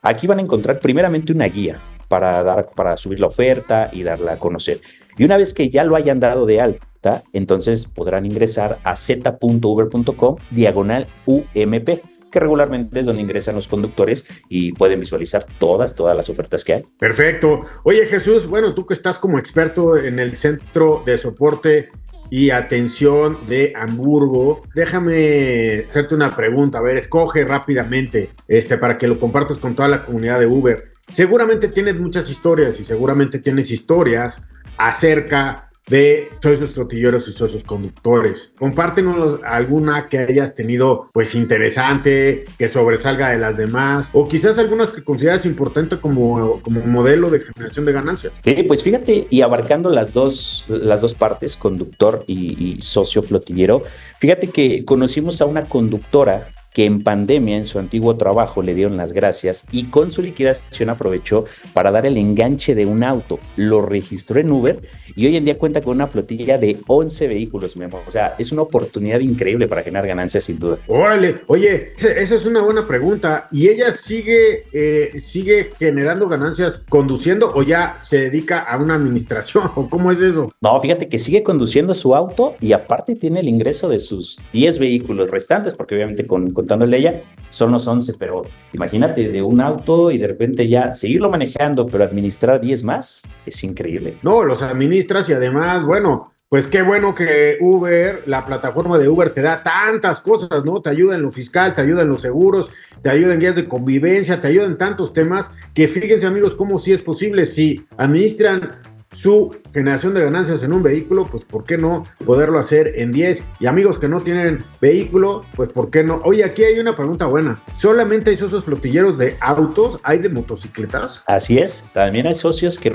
Aquí 0.03 0.27
van 0.27 0.38
a 0.38 0.43
encontrar 0.43 0.80
primeramente 0.80 1.34
una 1.34 1.45
guía 1.45 1.80
para, 2.08 2.43
dar, 2.43 2.69
para 2.75 2.97
subir 2.97 3.19
la 3.19 3.27
oferta 3.27 3.89
y 3.91 4.03
darla 4.03 4.34
a 4.34 4.38
conocer. 4.38 4.80
Y 5.17 5.23
una 5.23 5.38
vez 5.38 5.56
que 5.56 5.71
ya 5.71 5.84
lo 5.84 5.95
hayan 5.95 6.19
dado 6.19 6.45
de 6.45 6.62
alta, 6.62 6.86
entonces 7.34 7.86
podrán 7.86 8.26
ingresar 8.26 8.80
a 8.84 8.96
z.uber.com 8.96 10.36
diagonal 10.52 11.08
UMP 11.26 11.89
que 12.32 12.39
regularmente 12.41 13.00
es 13.00 13.06
donde 13.06 13.22
ingresan 13.22 13.56
los 13.56 13.70
conductores 13.70 14.28
y 14.50 14.74
pueden 14.74 15.00
visualizar 15.00 15.46
todas, 15.58 15.96
todas 15.96 16.18
las 16.18 16.30
ofertas 16.30 16.65
que 16.65 16.74
hay. 16.74 16.86
Perfecto. 17.00 17.62
Oye 17.84 18.06
Jesús, 18.08 18.46
bueno, 18.46 18.74
tú 18.74 18.86
que 18.86 18.94
estás 18.94 19.18
como 19.18 19.39
experto 19.39 19.96
en 19.96 20.20
el 20.20 20.36
centro 20.36 21.02
de 21.06 21.18
soporte 21.18 21.91
y 22.30 22.50
atención 22.50 23.38
de 23.48 23.72
Hamburgo, 23.76 24.63
déjame 24.76 25.86
hacerte 25.88 26.15
una 26.15 26.36
pregunta. 26.36 26.80
A 26.80 26.82
ver, 26.82 26.98
escoge 26.98 27.46
rápidamente 27.46 28.32
este, 28.50 28.78
para 28.78 28.98
que 28.98 29.08
lo 29.08 29.18
compartas 29.18 29.58
con 29.58 29.74
toda 29.74 29.88
la 29.88 30.06
comunidad 30.06 30.39
de 30.39 30.48
Uber. 30.48 30.91
Seguramente 31.10 31.70
tienes 31.70 31.98
muchas 31.98 32.30
historias 32.30 32.80
y 32.80 32.84
seguramente 32.84 33.39
tienes 33.39 33.72
historias 33.72 34.41
acerca 34.78 35.64
de 35.88 36.30
socios 36.41 36.74
flotilleros 36.74 37.28
y 37.28 37.34
socios 37.34 37.63
conductores. 37.63 38.52
Compártenos 38.58 39.39
alguna 39.43 40.06
que 40.06 40.19
hayas 40.19 40.56
tenido 40.56 41.06
pues 41.13 41.36
interesante, 41.36 42.45
que 42.58 42.67
sobresalga 42.67 43.30
de 43.30 43.38
las 43.38 43.56
demás, 43.58 44.10
o 44.13 44.28
quizás 44.28 44.58
algunas 44.58 44.91
que 44.91 45.04
consideras 45.04 45.45
importante 45.45 46.00
como, 46.00 46.62
como 46.62 46.82
modelo 46.82 47.30
de 47.30 47.41
generación 47.41 47.86
de 47.86 47.93
ganancias. 47.93 48.41
Sí, 48.43 48.63
pues 48.63 48.82
fíjate, 48.82 49.28
y 49.30 49.41
abarcando 49.41 49.89
las 49.89 50.13
dos, 50.13 50.65
las 50.67 51.02
dos 51.02 51.13
partes, 51.13 51.56
conductor 51.56 52.24
y 52.28 52.80
socio 52.82 53.21
flotillero, 53.21 53.84
fíjate 54.19 54.48
que 54.48 54.86
conocimos 54.86 55.41
a 55.41 55.45
una 55.45 55.65
conductora 55.65 56.50
que 56.75 56.83
en 56.83 57.01
pandemia 57.01 57.55
en 57.55 57.63
su 57.63 57.79
antiguo 57.79 58.17
trabajo 58.17 58.61
le 58.61 58.75
dieron 58.75 58.97
las 58.97 59.13
gracias 59.13 59.65
y 59.71 59.85
con 59.85 60.11
su 60.11 60.21
liquidación 60.21 60.89
aprovechó 60.89 61.45
para 61.73 61.89
dar 61.89 62.05
el 62.05 62.17
enganche 62.17 62.75
de 62.75 62.85
un 62.85 63.01
auto, 63.01 63.39
lo 63.55 63.81
registró 63.81 64.41
en 64.41 64.51
Uber 64.51 64.81
y 65.15 65.25
hoy 65.25 65.38
en 65.38 65.45
día 65.45 65.57
cuenta 65.57 65.79
con 65.81 65.95
una 65.95 66.07
flotilla 66.07 66.57
de 66.57 66.77
11 66.85 67.29
vehículos, 67.29 67.77
O 68.05 68.11
sea, 68.11 68.35
es 68.38 68.51
una 68.51 68.63
oportunidad 68.63 69.21
increíble 69.21 69.69
para 69.69 69.83
generar 69.83 70.05
ganancias 70.05 70.43
sin 70.43 70.59
duda. 70.59 70.77
Órale, 70.88 71.43
oye, 71.47 71.93
esa 71.95 72.35
es 72.35 72.45
una 72.45 72.61
buena 72.61 72.85
pregunta. 72.85 73.47
¿Y 73.53 73.69
ella 73.69 73.93
sigue, 73.93 74.65
eh, 74.73 75.17
sigue 75.19 75.69
generando 75.79 76.27
ganancias 76.27 76.83
conduciendo 76.89 77.53
o 77.55 77.63
ya 77.63 77.97
se 78.01 78.17
dedica 78.17 78.59
a 78.59 78.77
una 78.77 78.95
administración? 78.95 79.71
¿O 79.75 79.89
cómo 79.89 80.11
es 80.11 80.19
eso? 80.19 80.51
No, 80.59 80.77
fíjate 80.81 81.07
que 81.07 81.19
sigue 81.19 81.41
conduciendo 81.41 81.93
su 81.93 82.13
auto 82.13 82.55
y 82.59 82.73
aparte 82.73 83.15
tiene 83.15 83.39
el 83.39 83.47
ingreso 83.47 83.88
de 83.88 84.01
sus 84.01 84.41
10 84.51 84.79
vehículos 84.79 85.31
restantes, 85.31 85.73
porque 85.73 85.95
obviamente 85.95 86.27
con 86.27 86.51
contando 86.65 86.86
el 86.86 86.93
ella, 86.95 87.21
son 87.51 87.71
los 87.71 87.86
11, 87.86 88.15
pero 88.17 88.41
imagínate 88.73 89.30
de 89.30 89.41
un 89.43 89.62
auto 89.62 90.10
y 90.10 90.17
de 90.17 90.25
repente 90.25 90.67
ya 90.67 90.95
seguirlo 90.95 91.30
manejando, 91.30 91.86
pero 91.86 92.04
administrar 92.04 92.60
10 92.60 92.84
más, 92.84 93.21
es 93.45 93.63
increíble. 93.63 94.17
No, 94.23 94.43
los 94.43 94.63
administras 94.63 95.30
y 95.30 95.34
además, 95.34 95.84
bueno, 95.84 96.34
pues 96.49 96.67
qué 96.67 96.82
bueno 96.82 97.13
que 97.13 97.58
Uber, 97.62 98.23
la 98.25 98.45
plataforma 98.45 98.97
de 98.97 99.08
Uber 99.08 99.30
te 99.30 99.43
da 99.43 99.62
tantas 99.62 100.19
cosas, 100.21 100.65
¿no? 100.65 100.82
Te 100.82 100.89
ayuda 100.89 101.13
en 101.13 101.21
lo 101.21 101.32
fiscal, 101.32 101.75
te 101.75 101.82
ayuda 101.82 102.01
en 102.01 102.10
los 102.10 102.23
seguros, 102.23 102.71
te 103.04 103.10
ayuda 103.10 103.36
en 103.36 103.39
guías 103.39 103.56
de 103.56 103.67
convivencia, 103.67 104.41
te 104.41 104.47
ayuda 104.47 104.65
en 104.65 104.78
tantos 104.78 105.13
temas 105.13 105.51
que 105.75 105.88
fíjense 105.88 106.25
amigos 106.25 106.56
cómo 106.56 106.80
sí 106.80 106.93
es 106.93 107.01
posible 107.01 107.45
si 107.45 107.86
administran 107.97 108.80
su 109.12 109.56
generación 109.75 110.13
de 110.13 110.23
ganancias 110.23 110.63
en 110.63 110.71
un 110.71 110.81
vehículo, 110.81 111.27
pues 111.29 111.43
¿por 111.43 111.65
qué 111.65 111.77
no 111.77 112.05
poderlo 112.25 112.57
hacer 112.57 112.93
en 112.95 113.11
10? 113.11 113.43
Y 113.59 113.65
amigos 113.65 113.99
que 113.99 114.07
no 114.07 114.21
tienen 114.21 114.63
vehículo, 114.79 115.43
pues 115.53 115.67
¿por 115.67 115.89
qué 115.89 116.01
no? 116.01 116.21
Oye, 116.23 116.45
aquí 116.45 116.63
hay 116.63 116.79
una 116.79 116.95
pregunta 116.95 117.25
buena. 117.25 117.61
¿Solamente 117.77 118.29
hay 118.29 118.38
socios 118.38 118.63
flotilleros 118.63 119.17
de 119.17 119.35
autos? 119.41 119.99
¿Hay 120.03 120.19
de 120.19 120.29
motocicletas? 120.29 121.23
Así 121.27 121.57
es, 121.57 121.89
también 121.93 122.25
hay 122.25 122.35
socios 122.35 122.79
que, 122.79 122.89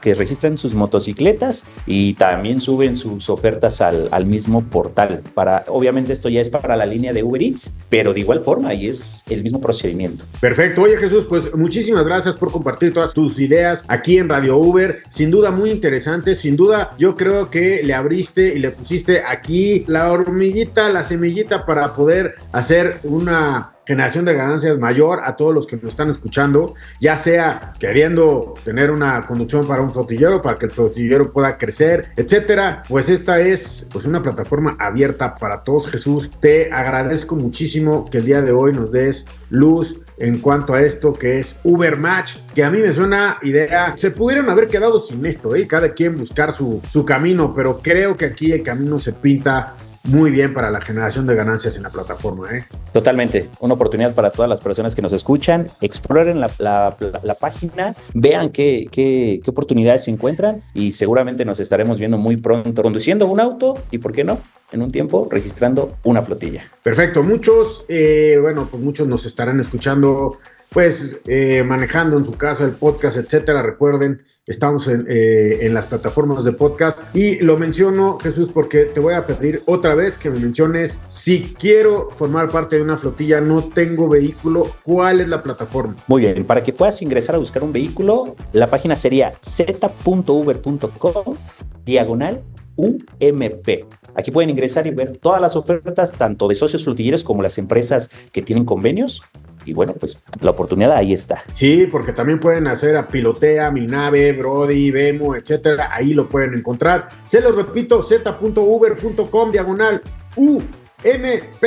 que 0.00 0.14
registran 0.14 0.58
sus 0.58 0.74
motocicletas 0.74 1.66
y 1.86 2.14
también 2.14 2.58
suben 2.58 2.96
sus 2.96 3.30
ofertas 3.30 3.80
al, 3.80 4.08
al, 4.10 4.26
mismo 4.26 4.64
portal. 4.64 5.22
Para, 5.34 5.64
obviamente 5.68 6.12
esto 6.12 6.28
ya 6.28 6.40
es 6.40 6.50
para 6.50 6.76
la 6.76 6.84
línea 6.84 7.12
de 7.12 7.22
Uber 7.22 7.40
Eats, 7.40 7.76
pero 7.88 8.12
de 8.12 8.20
igual 8.20 8.40
forma 8.40 8.74
y 8.74 8.88
es 8.88 9.22
el 9.30 9.44
mismo 9.44 9.60
procedimiento. 9.60 10.24
Perfecto. 10.40 10.82
Oye 10.82 10.96
Jesús, 10.96 11.26
pues 11.28 11.54
muchísimas 11.54 12.04
gracias 12.04 12.34
por 12.34 12.50
compartir 12.50 12.92
todas 12.92 13.14
tus 13.14 13.38
ideas 13.38 13.84
aquí 13.86 14.18
en 14.18 14.28
Radio 14.28 14.56
Uber. 14.56 15.00
Sin 15.10 15.30
duda 15.30 15.52
muy 15.52 15.70
interesante 15.70 16.23
Sin 16.32 16.56
duda, 16.56 16.92
yo 16.96 17.16
creo 17.16 17.50
que 17.50 17.82
le 17.82 17.92
abriste 17.92 18.54
y 18.54 18.58
le 18.60 18.70
pusiste 18.70 19.22
aquí 19.26 19.84
la 19.88 20.12
hormiguita, 20.12 20.88
la 20.88 21.02
semillita 21.02 21.66
para 21.66 21.94
poder 21.94 22.36
hacer 22.52 23.00
una 23.02 23.72
generación 23.86 24.24
de 24.24 24.34
ganancias 24.34 24.78
mayor 24.78 25.20
a 25.24 25.36
todos 25.36 25.54
los 25.54 25.66
que 25.66 25.76
nos 25.76 25.90
están 25.90 26.08
escuchando, 26.08 26.74
ya 27.00 27.16
sea 27.16 27.72
queriendo 27.78 28.54
tener 28.64 28.90
una 28.90 29.22
conducción 29.26 29.66
para 29.66 29.82
un 29.82 29.92
flotillero, 29.92 30.40
para 30.40 30.56
que 30.56 30.66
el 30.66 30.72
flotillero 30.72 31.32
pueda 31.32 31.58
crecer, 31.58 32.10
etcétera. 32.16 32.82
Pues 32.88 33.10
esta 33.10 33.40
es 33.40 33.86
pues 33.92 34.06
una 34.06 34.22
plataforma 34.22 34.76
abierta 34.78 35.34
para 35.34 35.62
todos. 35.62 35.86
Jesús, 35.86 36.30
te 36.40 36.72
agradezco 36.72 37.36
muchísimo 37.36 38.06
que 38.10 38.18
el 38.18 38.24
día 38.24 38.42
de 38.42 38.52
hoy 38.52 38.72
nos 38.72 38.90
des 38.90 39.26
luz 39.50 40.00
en 40.18 40.38
cuanto 40.38 40.74
a 40.74 40.82
esto 40.82 41.12
que 41.12 41.38
es 41.38 41.56
Uber 41.64 41.96
Match, 41.96 42.36
que 42.54 42.64
a 42.64 42.70
mí 42.70 42.78
me 42.78 42.92
suena 42.92 43.38
idea, 43.42 43.96
se 43.96 44.10
pudieron 44.10 44.48
haber 44.50 44.68
quedado 44.68 45.00
sin 45.00 45.24
esto, 45.26 45.54
¿eh? 45.54 45.66
cada 45.66 45.90
quien 45.90 46.14
buscar 46.14 46.52
su, 46.52 46.80
su 46.90 47.04
camino, 47.04 47.52
pero 47.54 47.78
creo 47.78 48.16
que 48.16 48.26
aquí 48.26 48.52
el 48.52 48.62
camino 48.62 48.98
se 48.98 49.12
pinta 49.12 49.74
muy 50.04 50.30
bien 50.30 50.52
para 50.52 50.70
la 50.70 50.80
generación 50.80 51.26
de 51.26 51.34
ganancias 51.34 51.76
en 51.76 51.82
la 51.82 51.90
plataforma. 51.90 52.50
¿eh? 52.54 52.64
Totalmente, 52.92 53.48
una 53.60 53.74
oportunidad 53.74 54.14
para 54.14 54.30
todas 54.30 54.48
las 54.48 54.60
personas 54.60 54.94
que 54.94 55.02
nos 55.02 55.12
escuchan, 55.12 55.66
exploren 55.80 56.40
la, 56.40 56.50
la, 56.58 57.34
página, 57.34 57.94
vean 58.12 58.50
qué, 58.50 58.86
qué, 58.90 59.40
qué, 59.42 59.50
oportunidades 59.50 60.04
se 60.04 60.10
encuentran 60.10 60.62
y 60.74 60.92
seguramente 60.92 61.44
nos 61.44 61.58
estaremos 61.60 61.98
viendo 61.98 62.18
muy 62.18 62.36
pronto 62.36 62.82
conduciendo 62.82 63.26
un 63.26 63.40
auto 63.40 63.78
y, 63.90 63.98
¿por 63.98 64.12
qué 64.12 64.24
no? 64.24 64.38
En 64.72 64.82
un 64.82 64.92
tiempo 64.92 65.28
registrando 65.30 65.96
una 66.04 66.22
flotilla. 66.22 66.70
Perfecto, 66.82 67.22
muchos, 67.22 67.84
eh, 67.88 68.38
bueno, 68.40 68.68
pues 68.70 68.82
muchos 68.82 69.08
nos 69.08 69.24
estarán 69.26 69.60
escuchando 69.60 70.38
pues 70.74 71.08
eh, 71.28 71.62
manejando 71.64 72.18
en 72.18 72.24
su 72.24 72.32
casa 72.32 72.64
el 72.64 72.72
podcast, 72.72 73.16
etcétera. 73.16 73.62
Recuerden, 73.62 74.22
estamos 74.44 74.88
eh, 74.88 75.64
en, 75.64 75.72
las 75.72 75.86
plataformas 75.86 76.44
de 76.44 76.52
podcast 76.52 76.98
y 77.14 77.36
lo 77.36 77.56
menciono, 77.56 78.18
Jesús, 78.20 78.50
porque 78.52 78.86
te 78.86 78.98
voy 78.98 79.14
a 79.14 79.24
pedir 79.24 79.62
otra 79.66 79.94
vez 79.94 80.18
que 80.18 80.30
me 80.30 80.40
menciones 80.40 80.98
si 81.06 81.54
quiero 81.58 82.10
formar 82.16 82.48
parte 82.48 82.74
de 82.76 82.82
una 82.82 82.96
flotilla, 82.96 83.40
no 83.40 83.62
tengo 83.62 84.08
vehículo, 84.08 84.68
¿cuál 84.82 85.20
es 85.20 85.28
la 85.28 85.44
plataforma? 85.44 85.94
Muy 86.08 86.22
bien, 86.22 86.44
para 86.44 86.64
que 86.64 86.72
puedas 86.72 87.00
ingresar 87.00 87.36
a 87.36 87.38
buscar 87.38 87.62
un 87.62 87.72
vehículo, 87.72 88.34
la 88.52 88.66
página 88.66 88.96
sería 88.96 89.32
z.uber.com 89.40 91.36
diagonal 91.84 92.42
UMP. 92.74 93.68
Aquí 94.16 94.30
pueden 94.32 94.50
ingresar 94.50 94.88
y 94.88 94.90
ver 94.90 95.16
todas 95.18 95.40
las 95.40 95.54
ofertas, 95.54 96.12
tanto 96.12 96.48
de 96.48 96.56
socios 96.56 96.82
flotilleros 96.82 97.22
como 97.22 97.42
las 97.42 97.58
empresas 97.58 98.10
que 98.32 98.42
tienen 98.42 98.64
convenios 98.64 99.22
y 99.64 99.72
bueno, 99.72 99.94
pues 99.94 100.18
la 100.40 100.50
oportunidad 100.50 100.92
ahí 100.92 101.12
está. 101.12 101.42
Sí, 101.52 101.86
porque 101.90 102.12
también 102.12 102.40
pueden 102.40 102.66
hacer 102.66 102.96
a 102.96 103.06
Pilotea, 103.06 103.70
Mi 103.70 103.86
Nave, 103.86 104.32
Brody, 104.32 104.90
Vemo, 104.90 105.34
etcétera. 105.34 105.90
Ahí 105.92 106.14
lo 106.14 106.28
pueden 106.28 106.54
encontrar. 106.54 107.08
Se 107.26 107.40
los 107.40 107.56
repito, 107.56 108.02
z.uber.com 108.02 109.50
diagonal 109.50 110.02
UMP. 110.36 111.64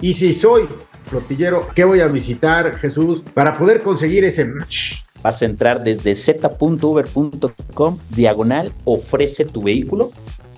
Y 0.00 0.14
si 0.14 0.34
soy 0.34 0.66
flotillero, 1.06 1.68
¿qué 1.74 1.84
voy 1.84 2.00
a 2.00 2.08
visitar, 2.08 2.74
Jesús, 2.76 3.22
para 3.34 3.56
poder 3.56 3.80
conseguir 3.80 4.24
ese 4.24 4.44
match? 4.44 5.04
Vas 5.22 5.40
a 5.40 5.46
entrar 5.46 5.82
desde 5.82 6.14
z.uber.com 6.14 7.98
diagonal 8.10 8.72
ofrece 8.84 9.46
tu 9.46 9.62
vehículo 9.62 10.12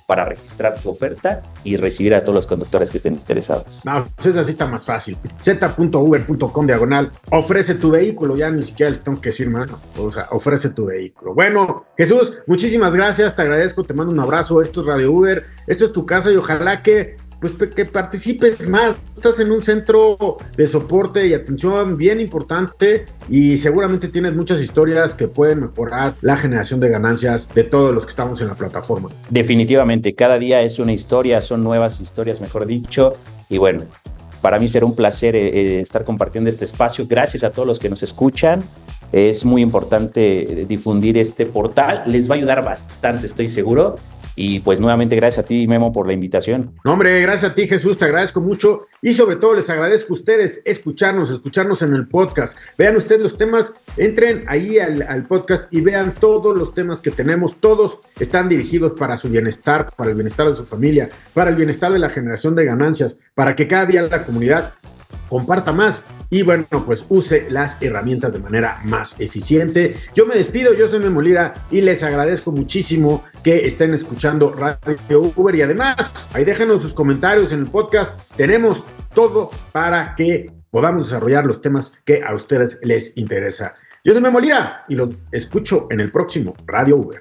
para 0.07 0.25
registrar 0.25 0.81
tu 0.81 0.89
oferta 0.89 1.43
y 1.65 1.77
recibir 1.77 2.15
a 2.15 2.21
todos 2.21 2.35
los 2.35 2.47
conductores 2.47 2.91
que 2.91 2.99
estén 2.99 3.15
interesados. 3.15 3.83
No, 3.85 4.07
pues 4.15 4.29
esa 4.29 4.45
cita 4.45 4.67
más 4.67 4.85
fácil. 4.85 5.19
z.uber.com 5.41 6.67
diagonal, 6.67 7.11
ofrece 7.31 7.75
tu 7.75 7.91
vehículo, 7.91 8.37
ya 8.37 8.51
ni 8.51 8.63
siquiera 8.63 8.91
les 8.91 9.01
tengo 9.03 9.21
que 9.21 9.31
decir, 9.31 9.51
mano, 9.51 9.81
o 9.99 10.11
sea, 10.11 10.29
ofrece 10.31 10.71
tu 10.71 10.87
vehículo. 10.87 11.35
Bueno, 11.35 11.85
Jesús, 11.97 12.35
muchísimas 12.47 12.93
gracias, 12.95 13.35
te 13.35 13.43
agradezco, 13.43 13.85
te 13.85 13.95
mando 13.95 14.13
un 14.13 14.21
abrazo, 14.21 14.63
esto 14.63 14.81
es 14.81 14.87
Radio 14.87 15.13
Uber, 15.13 15.45
esto 15.67 15.87
es 15.87 15.93
tu 15.93 16.07
casa 16.07 16.31
y 16.31 16.37
ojalá 16.37 16.83
que 16.83 17.17
pues 17.41 17.53
que 17.53 17.85
participes 17.85 18.67
más. 18.69 18.97
Estás 19.17 19.41
en 19.41 19.51
un 19.51 19.63
centro 19.63 20.39
de 20.57 20.67
soporte 20.67 21.27
y 21.27 21.35
atención 21.35 21.97
bien 21.97 22.21
importante 22.21 23.07
y 23.29 23.59
seguramente 23.59 24.09
tienes 24.09 24.35
muchas 24.35 24.61
historias 24.61 25.15
que 25.15 25.29
pueden 25.29 25.61
mejorar 25.61 26.15
la 26.21 26.37
generación 26.37 26.81
de 26.81 26.89
ganancias 26.89 27.49
de 27.55 27.65
todos 27.65 27.95
los 27.95 28.05
que 28.05 28.11
estamos 28.11 28.41
en 28.41 28.49
la 28.49 28.55
plataforma. 28.55 29.11
Definitivamente, 29.31 30.15
cada 30.15 30.39
día 30.39 30.63
es 30.63 30.79
una 30.79 30.93
historia, 30.93 31.41
son 31.41 31.63
nuevas 31.63 32.01
historias, 32.01 32.41
mejor 32.41 32.67
dicho, 32.67 33.15
y 33.49 33.59
bueno. 33.59 33.85
Para 34.43 34.61
mí 34.61 34.69
será 34.69 34.87
un 34.87 34.95
placer 34.95 35.35
eh, 35.35 35.49
eh, 35.49 35.81
estar 35.81 36.05
compartiendo 36.05 36.49
este 36.49 36.65
espacio. 36.65 37.05
Gracias 37.09 37.43
a 37.43 37.51
todos 37.51 37.67
los 37.67 37.81
que 37.81 37.89
nos 37.89 38.03
escuchan. 38.05 38.63
Es 39.11 39.45
muy 39.45 39.63
importante 39.63 40.67
difundir 40.69 41.17
este 41.19 41.47
portal. 41.47 42.05
Les 42.07 42.31
va 42.31 42.35
a 42.35 42.39
ayudar 42.39 42.65
bastante, 42.65 43.27
estoy 43.27 43.49
seguro. 43.49 43.97
Y 44.37 44.61
pues 44.61 44.79
nuevamente 44.81 45.17
gracias 45.17 45.45
a 45.45 45.49
ti, 45.49 45.67
Memo, 45.67 45.93
por 45.93 46.07
la 46.07 46.13
invitación. 46.13 46.73
No, 46.85 46.93
hombre, 46.93 47.21
gracias 47.23 47.51
a 47.51 47.55
ti, 47.55 47.67
Jesús, 47.67 47.97
te 47.97 48.05
agradezco 48.05 48.43
mucho. 48.43 48.87
Y 49.01 49.15
sobre 49.15 49.37
todo 49.37 49.57
les 49.57 49.71
agradezco 49.71 50.13
a 50.13 50.17
ustedes 50.17 50.61
escucharnos, 50.67 51.31
escucharnos 51.31 51.81
en 51.81 51.95
el 51.95 52.07
podcast. 52.07 52.57
Vean 52.77 52.97
ustedes 52.97 53.23
los 53.23 53.39
temas, 53.39 53.73
entren 53.97 54.45
ahí 54.47 54.79
al, 54.79 55.03
al 55.03 55.27
podcast 55.27 55.73
y 55.73 55.81
vean 55.81 56.15
todos 56.15 56.57
los 56.57 56.75
temas 56.75 57.01
que 57.01 57.11
tenemos. 57.11 57.57
Todos 57.61 58.01
están 58.21 58.51
dirigidos 58.51 58.93
para 58.99 59.17
su 59.17 59.31
bienestar, 59.31 59.91
para 59.97 60.11
el 60.11 60.17
bienestar 60.17 60.49
de 60.51 60.57
su 60.57 60.67
familia, 60.67 61.09
para 61.33 61.49
el 61.49 61.57
bienestar 61.57 61.91
de 61.91 61.99
la 61.99 62.11
generación 62.11 62.55
de 62.55 62.67
ganancias, 62.67 63.19
para 63.35 63.57
que 63.57 63.67
cada 63.67 63.87
día 63.87 64.03
la 64.03 64.25
comunidad 64.25 64.75
comparta 65.29 65.73
más 65.73 66.05
y 66.31 66.43
bueno, 66.43 66.67
pues 66.85 67.05
use 67.09 67.47
las 67.51 67.81
herramientas 67.81 68.33
de 68.33 68.39
manera 68.41 68.81
más 68.85 69.19
eficiente. 69.21 69.95
Yo 70.15 70.27
me 70.27 70.35
despido, 70.35 70.75
yo 70.75 70.89
soy 70.89 70.99
Memolira 70.99 71.67
y 71.71 71.81
les 71.81 72.03
agradezco 72.03 72.53
muchísimo 72.53 73.25
que 73.43 73.67
estén 73.67 73.95
escuchando 73.95 74.55
Radio 74.55 75.33
Uber 75.37 75.55
y 75.55 75.63
además 75.63 75.97
ahí 76.33 76.45
déjenos 76.45 76.83
sus 76.83 76.95
comentarios 76.95 77.53
en 77.53 77.61
el 77.61 77.67
podcast. 77.67 78.19
Tenemos 78.37 78.83
todo 79.15 79.51
para 79.73 80.15
que 80.15 80.53
podamos 80.71 81.09
desarrollar 81.09 81.47
los 81.47 81.61
temas 81.61 81.93
que 82.05 82.23
a 82.23 82.35
ustedes 82.35 82.79
les 82.83 83.17
interesa. 83.17 83.75
Yo 84.05 84.13
soy 84.13 84.23
Memolira 84.23 84.85
y 84.89 84.95
los 84.95 85.11
escucho 85.33 85.89
en 85.91 86.01
el 86.01 86.13
próximo 86.13 86.55
Radio 86.67 86.97
Uber. 86.97 87.21